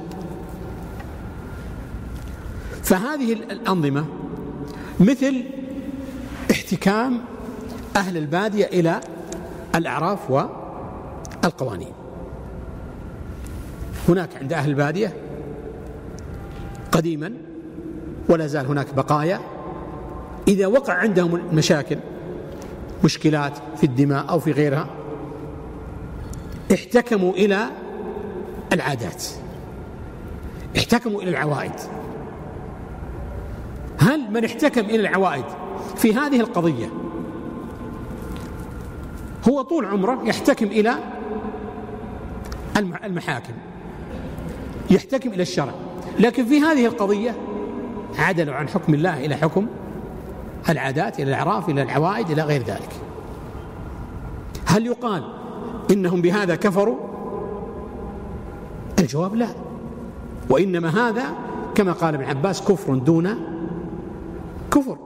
[2.84, 4.06] فهذه الأنظمة
[5.00, 5.44] مثل
[6.52, 7.20] احتكام
[7.96, 9.02] أهل البادية إلى
[9.76, 11.94] الأعراف والقوانين.
[14.10, 15.14] هناك عند أهل البادية
[16.92, 17.34] قديما
[18.30, 19.40] ولا زال هناك بقايا.
[20.48, 21.98] إذا وقع عندهم مشاكل
[23.04, 24.88] مشكلات في الدماء أو في غيرها
[26.74, 27.66] احتكموا إلى
[28.74, 29.24] العادات.
[30.78, 31.74] احتكموا إلى العوائد.
[33.98, 35.46] هل من احتكم إلى العوائد
[35.96, 36.88] في هذه القضية
[39.50, 40.96] هو طول عمره يحتكم إلى
[43.04, 43.54] المحاكم
[44.90, 45.74] يحتكم إلى الشرع.
[46.20, 47.36] لكن في هذه القضية
[48.18, 49.68] عدلوا عن حكم الله إلى حكم
[50.70, 52.90] العادات إلى الأعراف إلى العوائد إلى غير ذلك.
[54.66, 55.24] هل يقال
[55.92, 56.98] إنهم بهذا كفروا؟
[59.00, 59.48] الجواب لا.
[60.50, 61.24] وإنما هذا
[61.76, 63.30] كما قال ابن عباس كفر دون
[64.72, 64.98] كفر.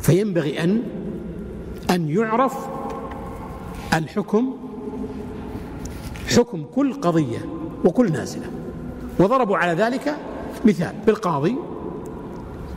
[0.00, 0.82] فينبغي أن
[1.90, 2.68] أن يعرف
[3.94, 4.52] الحكم
[6.36, 7.38] حكم كل قضية
[7.84, 8.46] وكل نازلة.
[9.22, 10.16] وضربوا على ذلك
[10.64, 11.56] مثال بالقاضي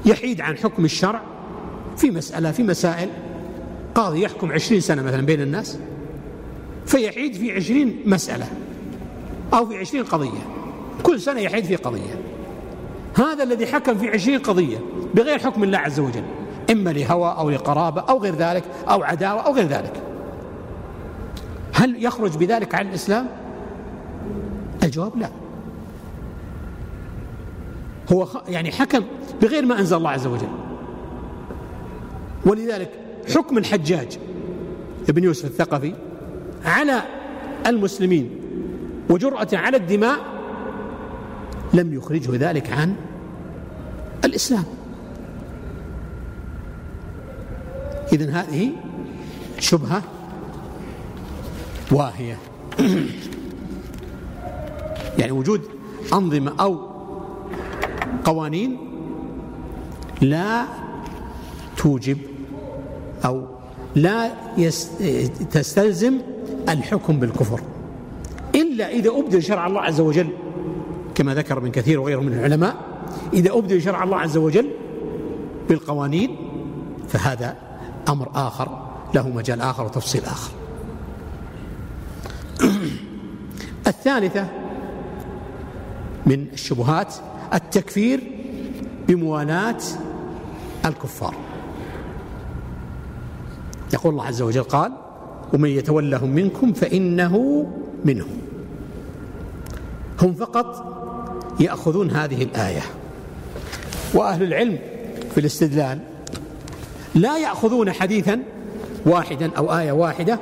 [0.06, 1.22] يحيد عن حكم الشرع
[1.98, 3.10] في مسألة في مسائل.
[3.96, 5.80] قاضي يحكم عشرين سنة مثلا بين الناس
[6.86, 8.48] فيحيد في عشرين مسألة
[9.54, 10.42] أو في عشرين قضية.
[11.04, 12.22] كل سنة يحيد في قضية.
[13.18, 14.78] هذا الذي حكم في عشرين قضية
[15.14, 16.24] بغير حكم الله عز وجل
[16.72, 19.94] إما لهوى أو لقرابة أو غير ذلك أو عداوة أو غير ذلك.
[21.74, 23.28] هل يخرج بذلك عن الإسلام؟
[24.84, 25.30] الجواب لا.
[28.11, 29.03] هو يعني حكم
[29.41, 30.48] بغير ما أنزل الله عز وجل.
[32.45, 32.91] ولذلك
[33.36, 34.19] حكم الحجاج
[35.10, 35.94] ابن يوسف الثقفي
[36.65, 37.02] على
[37.68, 38.30] المسلمين
[39.10, 40.18] وجرأة على الدماء
[41.73, 42.95] لم يخرجه ذلك عن
[44.26, 44.64] الإسلام.
[48.14, 48.72] إذن هذه
[49.60, 50.02] شبهة
[51.91, 52.38] واهية.
[55.19, 55.61] يعني وجود
[56.14, 56.95] أنظمة أو
[58.26, 58.77] قوانين
[60.22, 60.65] لا
[61.77, 62.18] توجب
[63.26, 63.45] أو
[63.95, 64.31] لا
[65.52, 66.18] تستلزم
[66.69, 67.61] الحكم بالكفر.
[68.56, 70.27] إلا إذا أبدل شرع الله عز وجل
[71.15, 72.76] كما ذكر ابن كثير وغيره من العلماء
[73.34, 74.69] إذا أبدل شرع الله عز وجل
[75.69, 76.35] بالقوانين
[77.07, 77.56] فهذا
[78.10, 80.52] أمر آخر له مجال آخر وتفصيل آخر.
[83.88, 84.47] الثالثة
[86.26, 87.15] من الشبهات
[87.56, 88.32] التكفير
[89.07, 89.77] بموالاة
[90.86, 91.36] الكفار.
[93.94, 94.91] يقول الله عز وجل قال
[95.53, 97.65] ومن يتولهم منكم فإنه
[98.06, 98.38] منهم.
[100.22, 100.95] هم فقط
[101.60, 102.82] يأخذون هذه الآية.
[104.14, 104.80] وأهل العلم
[105.34, 105.99] في الاستدلال
[107.15, 108.40] لا يأخذون حديثا
[109.06, 110.40] واحدا أو آية واحدة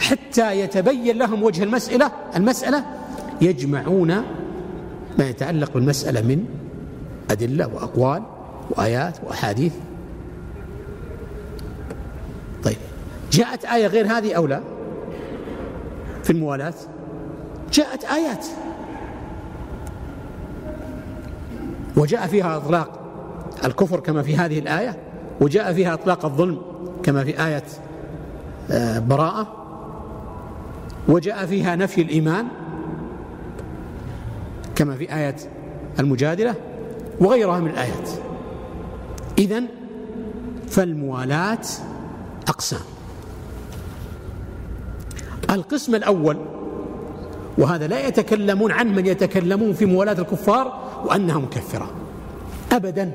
[0.00, 2.10] حتى يتبين لهم وجه المسألة.
[2.36, 2.84] المسألة
[3.40, 4.22] يجمعون
[5.18, 6.44] ما يتعلق بالمسألة من
[7.30, 8.22] أدلة وأقوال
[8.70, 9.72] وآيات وأحاديث.
[12.64, 12.76] طيب
[13.32, 14.60] جاءت آية غير هذه أو لا؟
[16.24, 16.74] في الموالاة
[17.72, 18.46] جاءت آيات.
[21.96, 23.00] وجاء فيها إطلاق
[23.64, 24.96] الكفر كما في هذه الآية
[25.40, 26.58] وجاء فيها إطلاق الظلم
[27.02, 27.62] كما في آية
[28.70, 29.46] آه، براءة
[31.08, 32.46] وجاء فيها نفي الإيمان
[34.82, 35.36] كما في آية
[35.98, 36.54] المجادلة
[37.20, 38.10] وغيرها من الآيات.
[39.38, 39.66] إذن
[40.68, 41.58] فالموالاة
[42.48, 42.80] أقسام.
[45.50, 46.36] القسم الأول
[47.58, 51.90] وهذا لا يتكلمون عن من يتكلمون في موالاة الكفار وأنها مكفرة
[52.72, 53.12] أبدا.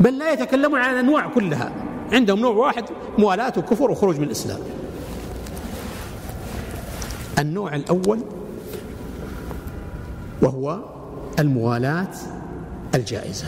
[0.00, 1.72] بل لا يتكلمون عن الأنواع كلها.
[2.12, 2.84] عندهم نوع واحد
[3.18, 4.60] موالاة وكفر وخروج من الإسلام.
[7.38, 8.20] النوع الأول
[10.42, 10.78] وهو
[11.38, 12.14] الموالاة
[12.94, 13.46] الجائزة.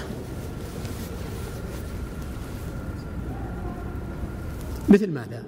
[4.88, 5.42] مثل ماذا؟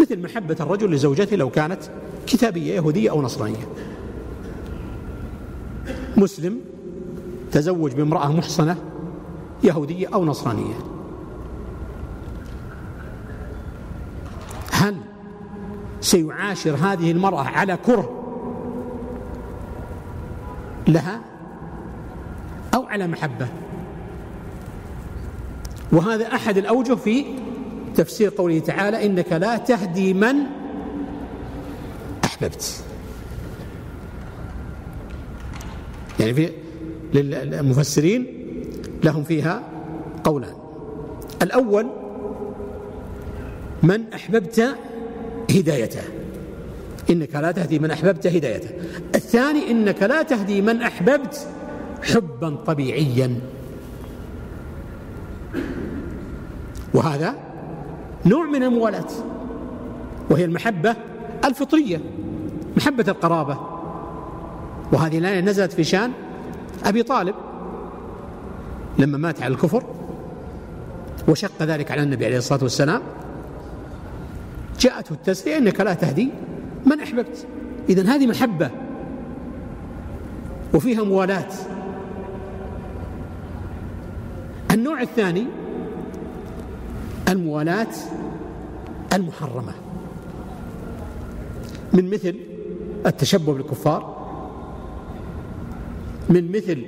[0.00, 1.82] مثل محبة الرجل لزوجته لو كانت
[2.26, 3.68] كتابية يهودية أو نصرانية.
[6.16, 6.60] مسلم
[7.52, 8.76] تزوج بامرأة محصنة
[9.64, 10.74] يهودية أو نصرانية.
[14.72, 14.96] هل
[16.00, 18.19] سيعاشر هذه المرأة على كره
[20.88, 21.20] لها
[22.74, 23.48] أو على محبة.
[25.92, 27.24] وهذا أحد الأوجه في
[27.94, 30.36] تفسير قوله تعالى إنك لا تهدي من
[32.24, 32.84] أحببت.
[36.20, 36.50] يعني في
[37.14, 38.26] للمفسرين
[39.04, 39.62] لهم فيها
[40.24, 40.54] قولان.
[41.42, 41.86] الأول
[43.82, 44.76] من أحببت
[45.50, 46.19] هدايته.
[47.10, 48.70] إنك لا تهدي من أحببت هدايته.
[49.14, 51.46] الثاني إنك لا تهدي من أحببت
[52.02, 53.40] حبا طبيعيا.
[56.94, 57.34] وهذا
[58.26, 59.10] نوع من الموالاة
[60.30, 60.96] وهي المحبة
[61.44, 62.00] الفطرية
[62.76, 63.58] محبة القرابة.
[64.92, 66.12] وهذه الآية نزلت في شان
[66.84, 67.34] أبي طالب.
[68.98, 69.84] لما مات على الكفر
[71.28, 73.02] وشق ذلك على النبي عليه الصلاة والسلام
[74.80, 76.28] جاءته التسلية إنك لا تهدي
[76.86, 77.46] من أحببت؟
[77.88, 78.70] إذن هذه محبة
[80.74, 81.48] وفيها موالاة
[84.70, 85.46] النوع الثاني
[87.28, 87.86] الموالاة
[89.12, 89.72] المحرمة.
[91.92, 92.34] من مثل
[93.06, 94.20] التشبه بالكفار
[96.28, 96.84] من مثل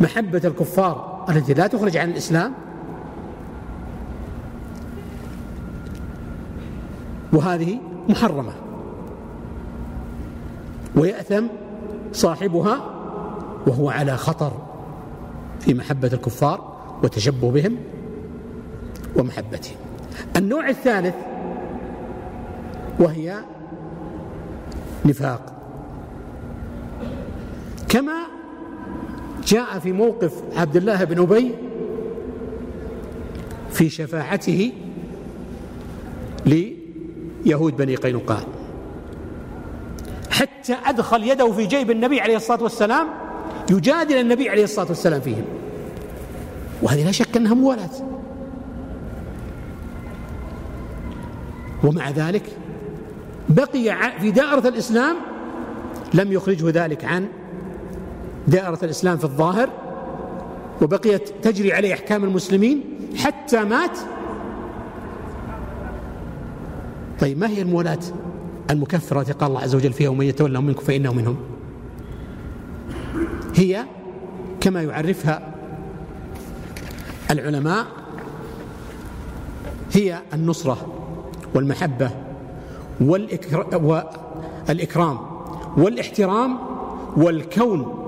[0.00, 2.52] محبة الكفار التي لا تخرج عن الإسلام
[7.32, 7.78] وهذه
[8.08, 8.52] محرمة.
[10.96, 11.46] ويأثم
[12.12, 12.80] صاحبها
[13.66, 14.52] وهو على خطر
[15.60, 17.76] في محبة الكفار وتشبه بهم
[19.16, 19.76] ومحبتهم.
[20.36, 21.14] النوع الثالث
[23.00, 23.38] وهي
[25.04, 25.52] نفاق.
[27.88, 28.16] كما
[29.46, 31.54] جاء في موقف عبد الله بن أبي
[33.70, 34.72] في شفاعته
[37.46, 38.40] ليهود بني قينقاع.
[40.30, 43.08] حتى أدخل يده في جيب النبي عليه الصلاة والسلام
[43.70, 45.44] يجادل النبي عليه الصلاة والسلام فيهم.
[46.82, 47.90] وهذه لا شك أنها موالاه
[51.84, 52.42] ومع ذلك
[53.48, 55.16] بقي في دائرة الإسلام
[56.14, 57.26] لم يخرجه ذلك عن
[58.48, 59.68] دائرة الإسلام في الظاهر
[60.82, 62.84] وبقيت تجري عليه أحكام المسلمين
[63.16, 63.98] حتى مات
[67.20, 67.98] طيب ما هي المولاة
[68.70, 71.36] المكفرة التي قال الله عز وجل فيها ومن يتولهم منكم فإنه منهم؟
[73.54, 73.84] هي
[74.60, 75.54] كما يعرفها
[77.30, 77.86] العلماء
[79.92, 80.86] هي النصرة
[81.54, 82.10] والمحبة
[83.00, 85.18] والإكرام
[85.76, 86.58] والاحترام
[87.16, 88.02] والكون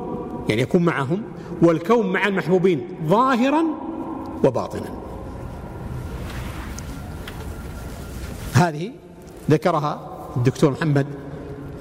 [0.48, 1.22] يعني يكون معهم
[1.62, 3.64] والكون مع المحبوبين ظاهرا
[4.44, 4.97] وباطنا.
[8.58, 8.92] هذه
[9.50, 11.06] ذكرها الدكتور محمد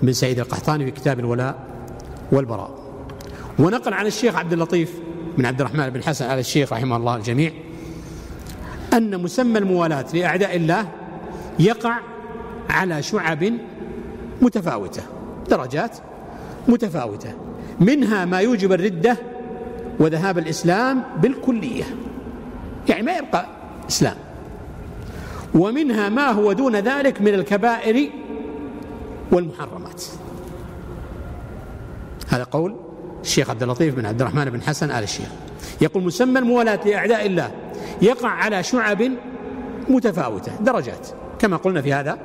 [0.01, 1.55] بن سعيد القحطاني في كتاب الولاء
[2.31, 2.77] والبراء.
[3.59, 4.93] ونقل عن الشيخ عبد اللطيف
[5.37, 7.51] بن عبد الرحمن بن حسن على الشيخ رحمه الله الجميع
[8.93, 10.87] أن مسمى الموالاة لأعداء الله
[11.59, 11.99] يقع
[12.69, 13.53] على شعب
[14.41, 15.01] متفاوتة
[15.49, 15.97] درجات
[16.67, 17.33] متفاوتة
[17.79, 19.17] منها ما يوجب الردة
[19.99, 21.83] وذهاب الإسلام بالكلية.
[22.89, 23.45] يعني ما يبقى
[23.89, 24.15] إسلام.
[25.57, 28.09] ومنها ما هو دون ذلك من الكبائر
[29.31, 30.03] والمحرمات.
[32.27, 32.75] هذا قول
[33.21, 35.27] الشيخ عبد اللطيف بن عبد الرحمن بن حسن آل الشيخ.
[35.81, 37.51] يقول مسمى الموالاة لأعداء الله
[38.01, 39.03] يقع على شعب
[39.89, 41.07] متفاوتة درجات
[41.39, 42.17] كما قلنا في هذا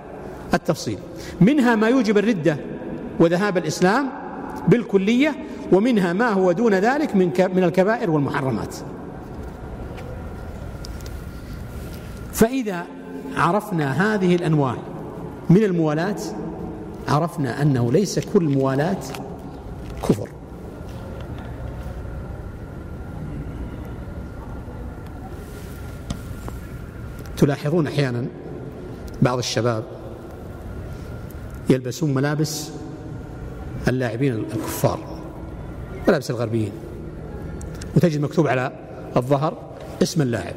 [0.54, 0.98] التفصيل.
[1.40, 2.56] منها ما يوجب الردة
[3.20, 4.08] وذهاب الإسلام
[4.68, 5.34] بالكلية
[5.72, 8.76] ومنها ما هو دون ذلك من من الكبائر والمحرمات.
[12.32, 12.86] فإذا
[13.36, 14.76] عرفنا هذه الأنواع
[15.50, 16.16] من الموالاة
[17.08, 19.00] عرفنا أنه ليس كل موالاة
[20.08, 20.28] كفر.
[27.36, 28.26] تلاحظون أحيانا
[29.22, 29.84] بعض الشباب
[31.70, 32.70] يلبسون ملابس
[33.88, 34.98] اللاعبين الكفار
[36.08, 36.72] ملابس الغربيين
[37.96, 38.72] وتجد مكتوب على
[39.16, 39.58] الظهر
[40.02, 40.54] اسم اللاعب.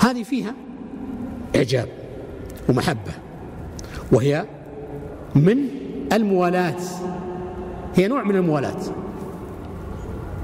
[0.00, 0.54] هذه فيها
[1.56, 1.88] إعجاب
[2.68, 3.12] ومحبة
[4.12, 4.46] وهي
[5.34, 5.56] من
[6.12, 6.80] الموالاة
[7.96, 8.80] هي نوع من الموالاة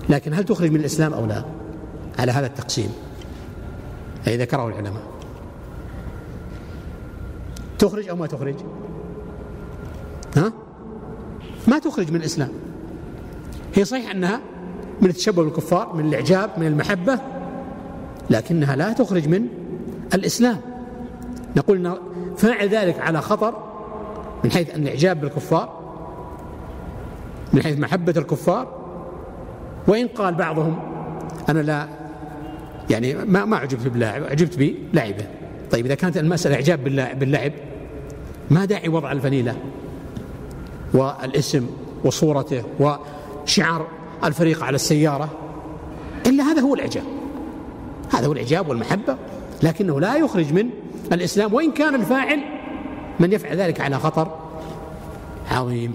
[0.08, 1.44] لكن هل تخرج من الإسلام أو لا؟
[2.18, 2.90] على هذا التقسيم.
[4.26, 5.02] أي ذكره العلماء.
[7.78, 8.54] تخرج أو ما تخرج؟
[10.36, 10.52] ها؟
[11.68, 12.48] ما تخرج من الإسلام.
[13.74, 14.40] هي صحيح أنها
[15.02, 17.20] من التشبه بالكفار من الإعجاب من المحبة.
[18.30, 19.46] لكنها لا تخرج من
[20.14, 20.60] الإسلام.
[21.56, 21.96] نقول أن
[22.36, 23.54] فاعل ذلك على خطر
[24.44, 25.86] من حيث أن الإعجاب بالكفار
[27.52, 28.86] من حيث محبة الكفار.
[29.88, 30.78] وإن قال بعضهم
[31.48, 31.88] أنا لا
[32.90, 35.26] يعني ما ما عجبت بلاعب عجبت بلعبه
[35.70, 36.84] طيب إذا كانت المسألة إعجاب
[37.18, 37.52] باللعب
[38.50, 39.56] ما داعي وضع الفنيلة
[40.94, 41.66] والاسم
[42.04, 43.86] وصورته وشعار
[44.24, 45.28] الفريق على السيارة؟
[46.26, 47.04] إلا هذا هو الإعجاب.
[48.16, 49.16] هذا هو الإعجاب والمحبة
[49.62, 50.70] لكنه لا يخرج من
[51.12, 52.40] الإسلام وإن كان الفاعل
[53.20, 54.38] من يفعل ذلك على خطر
[55.50, 55.92] عظيم.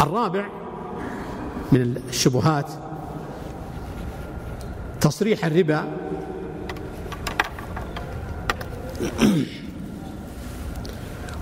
[0.00, 0.46] الرابع
[1.72, 2.66] من الشبهات
[5.00, 5.84] تصريح الربا.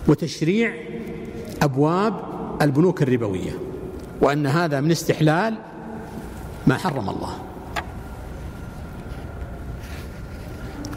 [0.08, 0.74] وتشريع
[1.62, 2.14] أبواب
[2.62, 3.52] البنوك الربوية
[4.20, 5.54] وأن هذا من استحلال
[6.66, 7.47] ما حرم الله.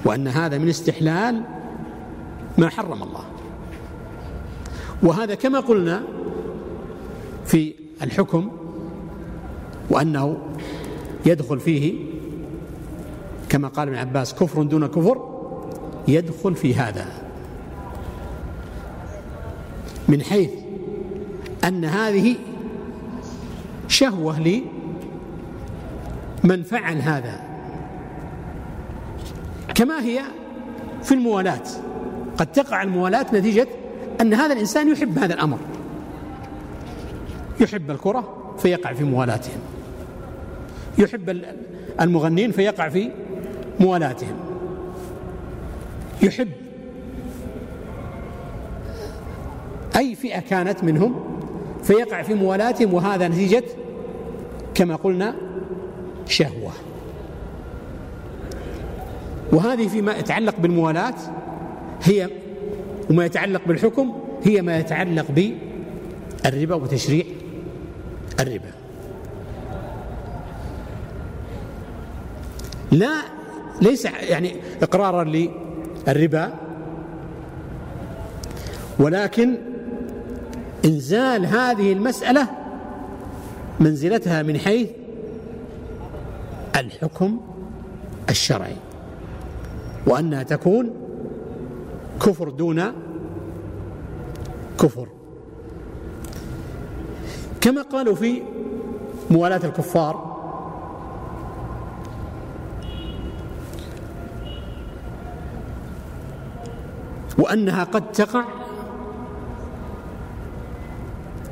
[0.06, 1.44] وأن هذا من استحلال
[2.58, 3.24] ما حرم الله.
[5.04, 6.04] وهذا كما قلنا
[7.46, 8.52] في الحكم
[9.90, 10.38] وأنه
[11.26, 11.96] يدخل فيه
[13.50, 15.32] كما قال ابن عباس كفر دون كفر
[16.08, 17.06] يدخل في هذا.
[20.10, 20.52] من حيث
[21.64, 22.36] أن هذه
[23.88, 24.40] شهوة
[26.44, 27.51] لمن فعل هذا.
[29.76, 30.22] كما هي
[31.04, 31.64] في الموالاة
[32.38, 33.68] قد تقع الموالاة نتيجة
[34.22, 35.58] أن هذا الإنسان يحب هذا الأمر.
[37.60, 39.60] يحب الكرة فيقع في موالاتهم.
[40.98, 41.44] يحب
[42.02, 43.12] المغنين فيقع في
[43.80, 44.36] موالاتهم.
[46.24, 46.50] يحب.
[49.96, 51.16] أي فئة كانت منهم
[51.84, 53.64] فيقع في موالاتهم وهذا نتيجة
[54.76, 55.36] كما قلنا
[56.26, 56.72] شهوة.
[59.52, 61.14] وهذه فيما يتعلق بالموالاة
[62.04, 62.30] هي
[63.10, 64.14] وما يتعلق بالحكم
[64.44, 65.26] هي ما يتعلق
[66.46, 67.26] بالربا وتشريع
[68.40, 68.72] الربا.
[72.92, 73.22] لا
[73.82, 76.54] ليس يعني إقرارا للربا
[79.00, 79.58] ولكن
[80.86, 82.48] إنزال هذه المسألة
[83.80, 84.90] منزلتها من حيث
[86.76, 87.40] الحكم
[88.30, 88.76] الشرعي.
[90.08, 90.92] وأنها تكون
[92.22, 92.84] كفر دون
[94.80, 95.08] كفر.
[97.62, 98.42] كما قالوا في
[99.32, 100.32] موالاة الكفار
[107.38, 108.44] وأنها قد تقع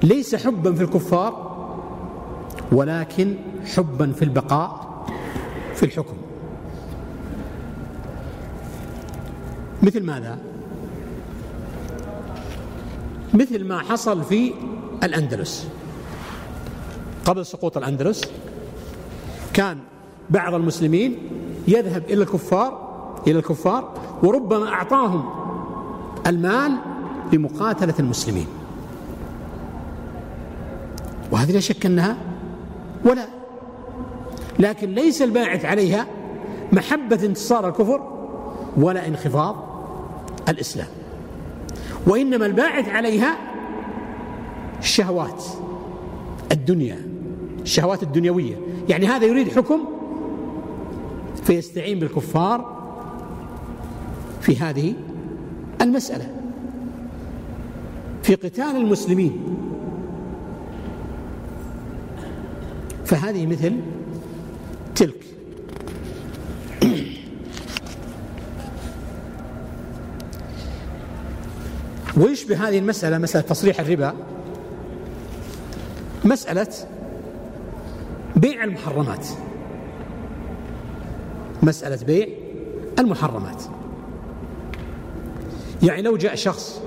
[0.03, 1.49] ليس حبا في الكفار
[2.71, 3.35] ولكن
[3.75, 4.89] حبا في البقاء
[5.75, 6.18] في الحكم.
[9.83, 10.37] مثل ماذا؟
[13.33, 14.53] مثل ما حصل في
[15.03, 15.67] الأندلس.
[17.25, 18.23] قبل سقوط الأندلس
[19.53, 19.77] كان
[20.29, 21.17] بعض المسلمين
[21.67, 22.89] يذهب إلى الكفار
[23.27, 23.93] إلى الكفار
[24.23, 25.29] وربما أعطاهم
[26.27, 26.71] المال
[27.33, 28.47] لمقاتلة المسلمين.
[31.31, 32.17] وهذه لا شك أنها
[33.05, 33.25] ولا
[34.59, 36.07] لكن ليس الباعث عليها
[36.71, 38.19] محبة انتصار الكفر
[38.77, 39.68] ولا انخفاض
[40.49, 40.87] الإسلام.
[42.07, 43.37] وإنما الباعث عليها
[44.79, 45.43] الشهوات
[46.51, 46.97] الدنيا
[47.61, 48.55] الشهوات الدنيوية.
[48.89, 49.79] يعني هذا يريد حكم
[51.43, 52.79] فيستعين بالكفار
[54.41, 54.93] في هذه
[55.81, 56.35] المسألة.
[58.23, 59.57] في قتال المسلمين
[63.05, 63.73] فهذه مثل
[64.95, 65.28] تلك.
[72.19, 74.13] ويشبه هذه المسألة؟ مسألة تصريح الربا.
[76.25, 76.67] مسألة
[78.35, 79.27] بيع المحرمات.
[81.63, 82.27] مسألة بيع
[82.99, 83.63] المحرمات.
[85.83, 86.81] يعني لو جاء شخص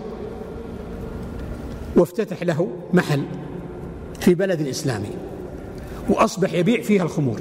[1.96, 3.24] وافتتح له محل
[4.20, 5.10] في بلد إسلامي
[6.08, 7.40] وأصبح يبيع فيها الخمور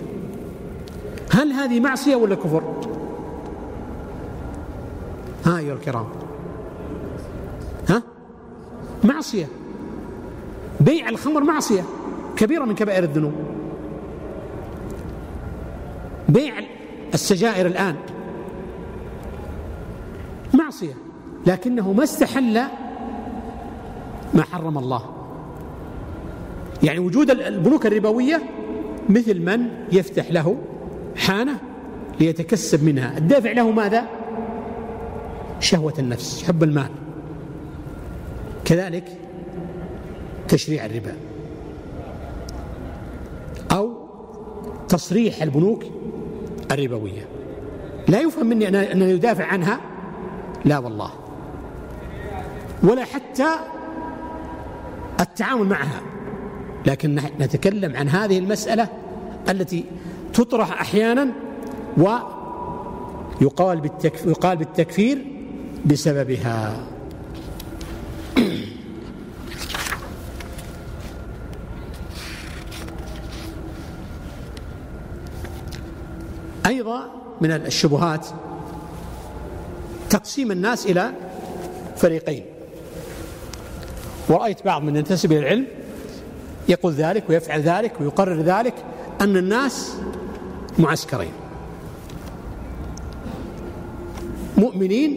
[1.31, 2.63] هل هذه معصية ولا كفر؟
[5.45, 6.20] ها أيها الكرام.
[9.03, 9.47] معصية.
[10.79, 11.83] بيع الخمر معصية.
[12.37, 13.33] كبيرة من كبائر الذنوب.
[16.29, 16.53] بيع
[17.13, 17.95] السجائر الآن.
[20.53, 20.93] معصية.
[21.45, 22.61] لكنه ما استحل
[24.33, 25.03] ما حرم الله.
[26.83, 28.41] يعني وجود البنوك الربوية
[29.09, 30.57] مثل من يفتح له
[31.15, 31.57] حانة
[32.19, 33.17] ليتكسب منها.
[33.17, 34.03] الدافع له ماذا؟
[35.59, 36.89] شهوة النفس حب المال.
[38.71, 39.03] كذلك
[40.47, 41.13] تشريع الربا
[43.71, 43.93] أو
[44.89, 45.83] تصريح البنوك
[46.71, 47.25] الربوية.
[48.07, 49.79] لا يفهم مني أن يدافع عنها؟
[50.65, 51.11] لا والله.
[52.83, 53.47] ولا حتى
[55.19, 56.01] التعامل معها.
[56.85, 58.87] لكن نتكلم عن هذه المسألة
[59.49, 59.85] التي
[60.33, 61.27] تطرح أحيانا
[61.97, 65.25] ويقال بالتكفير, يقال بالتكفير
[65.85, 66.90] بسببها.
[76.71, 77.11] أيضا
[77.41, 78.27] من الشبهات
[80.09, 81.11] تقسيم الناس إلى
[81.97, 82.43] فريقين.
[84.29, 85.67] ورأيت بعض من ينتسب إلى العلم
[86.69, 88.73] يقول ذلك ويفعل ذلك ويقرر ذلك
[89.21, 89.95] أن الناس
[90.79, 91.31] معسكرين.
[94.57, 95.11] مؤمنين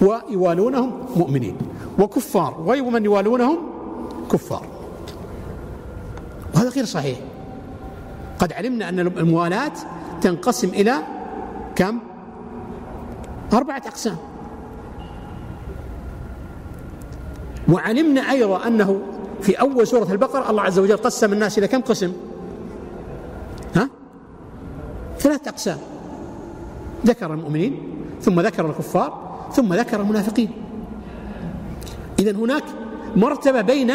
[0.00, 1.56] ويوالونهم مؤمنين
[1.98, 3.58] وكفار ومن يوالونهم
[4.32, 4.66] كفار.
[6.54, 7.18] وهذا غير صحيح.
[8.38, 9.72] قد علمنا أن الموالاة
[10.22, 10.94] تنقسم إلى
[11.76, 11.98] كم؟
[13.52, 14.16] أربعة أقسام.
[17.68, 19.00] وعلمنا أيضا أنه
[19.40, 22.12] في أول سورة البقرة الله عز وجل قسم الناس إلى كم قسم؟
[23.74, 23.88] ها؟
[25.18, 25.78] ثلاثة أقسام.
[27.06, 27.78] ذكر المؤمنين
[28.20, 29.10] ثم ذكر الكفار
[29.52, 30.50] ثم ذكر المنافقين.
[32.18, 32.64] إذا هناك
[33.16, 33.92] مرتبة بين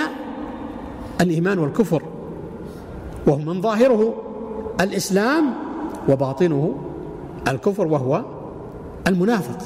[1.21, 2.03] الإيمان والكفر
[3.27, 4.13] وهو من ظاهره
[4.81, 5.66] الإسلام
[6.09, 6.75] وباطنه
[7.47, 8.25] الكفر وهو
[9.07, 9.57] المنافق.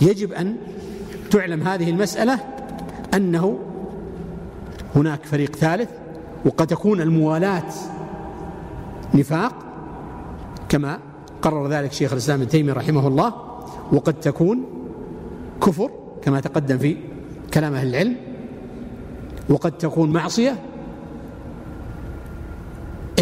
[0.00, 0.56] فيجب أن
[1.30, 2.38] تعلم هذه المسألة
[3.14, 3.58] أنه
[4.96, 5.90] هناك فريق ثالث
[6.44, 7.72] وقد تكون الموالاة
[9.14, 9.54] نفاق
[10.68, 10.98] كما
[11.42, 13.34] قرر ذلك شيخ الإسلام ابن تيمية رحمه الله
[13.92, 14.64] وقد تكون
[15.62, 15.90] كفر
[16.22, 16.96] كما تقدم في
[17.54, 18.16] كلام أهل العلم
[19.48, 20.56] وقد تكون معصية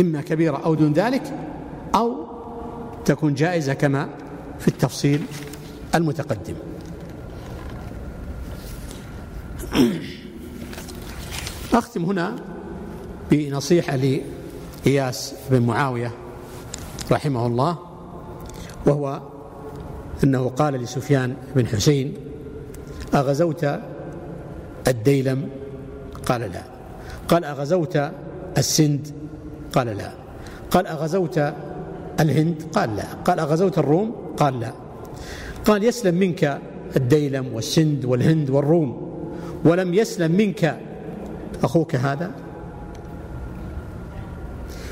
[0.01, 1.23] إما كبيرة أو دون ذلك
[1.95, 2.27] أو
[3.05, 4.09] تكون جائزة كما
[4.59, 5.23] في التفصيل
[5.95, 6.55] المتقدم.
[11.75, 12.37] أختم هنا
[13.31, 16.11] بنصيحة لإياس بن معاوية
[17.11, 17.79] رحمه الله
[18.87, 19.23] وهو
[20.25, 22.15] أنه قال لسفيان بن حسين
[23.15, 23.67] أغزوت
[24.89, 25.49] الديلم؟
[26.27, 26.63] قال لا.
[27.29, 27.99] قال أغزوت
[28.59, 29.22] السند؟
[29.73, 30.11] قال لا.
[30.71, 31.39] قال أغزوت
[32.21, 33.05] الهند؟ قال لا.
[33.25, 34.73] قال أغزوت الروم؟ قال لا.
[35.65, 36.59] قال يسلم منك
[36.97, 39.13] الديلم والسند والهند والروم.
[39.65, 40.79] ولم يسلم منك
[41.63, 42.31] أخوك هذا؟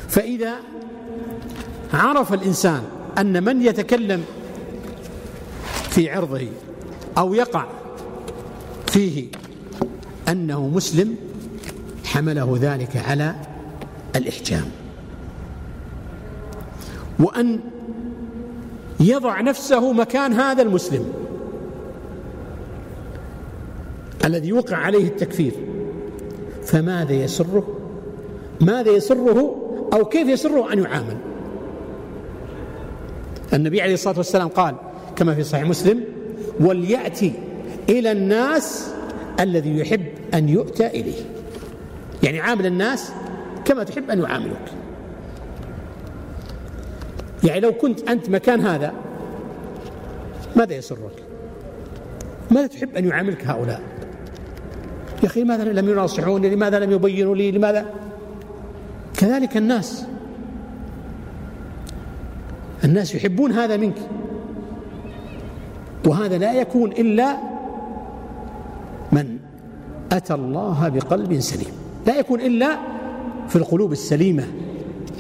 [0.09, 0.55] فإذا
[1.94, 2.82] عرف الإنسان
[3.19, 4.24] أن من يتكلم
[5.90, 6.47] في عرضه
[7.19, 7.66] أو يقع
[8.86, 9.28] فيه
[10.28, 11.16] أنه مسلم
[12.05, 13.35] حمله ذلك على
[14.16, 14.65] الإحجام.
[17.20, 17.61] وأن
[19.01, 21.12] يضع نفسه مكان هذا المسلم
[24.24, 25.53] الذي يوقع عليه التكفير.
[26.65, 27.77] فماذا يسره؟
[28.61, 29.57] ماذا يسره
[29.93, 31.16] أو كيف يسره أن يعامل؟
[33.53, 34.74] النبي عليه الصلاة والسلام قال
[35.16, 36.05] كما في صحيح مسلم
[36.61, 37.32] وليأتي
[37.89, 38.91] إلى الناس
[39.41, 41.24] الذي يحب أن يؤتى إليه.
[42.23, 43.12] يعني عامل الناس
[43.71, 44.67] كما تحب أن يعاملوك.
[47.45, 48.93] يعني لو كنت أنت مكان هذا
[50.57, 51.25] ماذا يسرك؟
[52.51, 53.81] ماذا تحب أن يعاملك هؤلاء؟
[55.23, 57.87] يا أخي لماذا لم يناصحوني؟ لماذا لم يبينوا لي؟ لماذا؟
[59.17, 60.07] كذلك الناس.
[62.85, 63.99] الناس يحبون هذا منك.
[66.07, 67.37] وهذا لا يكون إلا
[69.13, 69.39] من
[70.13, 71.75] أتى الله بقلب سليم.
[72.07, 72.99] لا يكون إلا
[73.51, 74.44] في القلوب السليمة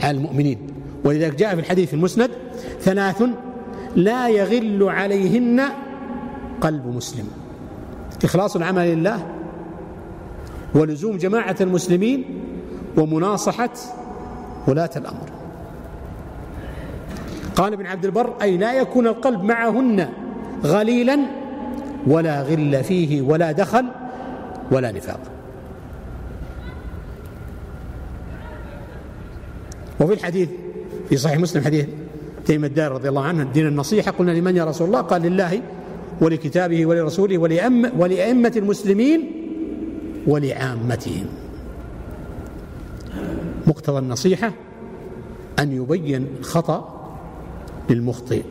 [0.02, 0.58] على المؤمنين.
[1.04, 2.30] ولذلك جاء في الحديث المسند
[2.80, 3.22] ثلاث
[3.96, 5.62] لا يغل عليهن
[6.60, 7.28] قلب مسلم.
[8.24, 9.26] إخلاص العمل لله
[10.74, 12.24] ولزوم جماعة المسلمين
[12.96, 13.70] ومناصحة
[14.68, 15.30] ولاة الأمر.
[17.56, 20.08] قال ابن عبد البر أي لا يكون القلب معهن
[20.64, 21.18] غليلا
[22.06, 23.84] ولا غل فيه ولا دخل
[24.72, 25.20] ولا نفاق.
[30.00, 30.48] وفي الحديث
[31.08, 31.86] في صحيح مسلم حديث
[32.46, 35.62] تيم الدار رضي الله عنه الدين النصيحة قلنا لمن يا رسول الله؟ قال لله
[36.20, 37.38] ولكتابه ولرسوله
[37.98, 39.32] ولأئمة المسلمين
[40.26, 41.26] ولعامتهم.
[43.66, 44.52] مقتضى النصيحة
[45.58, 47.10] أن يبين الخطأ
[47.90, 48.42] للمخطئ.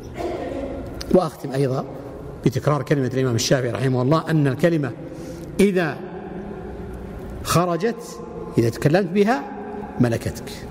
[1.15, 1.85] وأختم أيضا
[2.45, 4.91] بتكرار كلمة الإمام الشافعي رحمه الله أن الكلمة
[5.59, 5.97] إذا
[7.43, 8.19] خرجت
[8.57, 9.43] إذا تكلمت بها
[9.99, 10.68] ملكتك.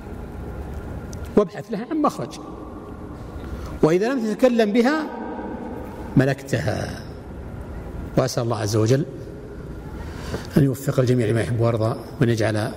[1.38, 2.38] وابحث لها عن مخرج.
[3.82, 5.06] وإذا لم تتكلم بها
[6.16, 7.02] ملكتها.
[8.16, 9.04] وأسأل الله عز وجل
[10.56, 12.72] أن يوفق الجميع لما يحب ويرضى وأن يجعل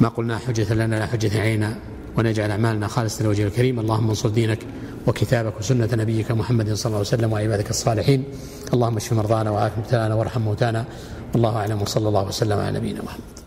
[0.00, 1.74] ما قلنا حجة لنا لا حجة علينا
[2.18, 3.80] ونجعل أعمالنا خالصة لوجه الكريم.
[3.80, 4.58] اللهم انصر دينك
[5.06, 8.24] وكتابك وسنة نبيك محمد صلى الله عليه وسلم وعبادك الصالحين.
[8.74, 10.84] اللهم اشف مرضانا وعاف مبتلانا وارحم موتانا.
[11.32, 13.45] والله أعلم وصلى الله وسلم على نبينا محمد.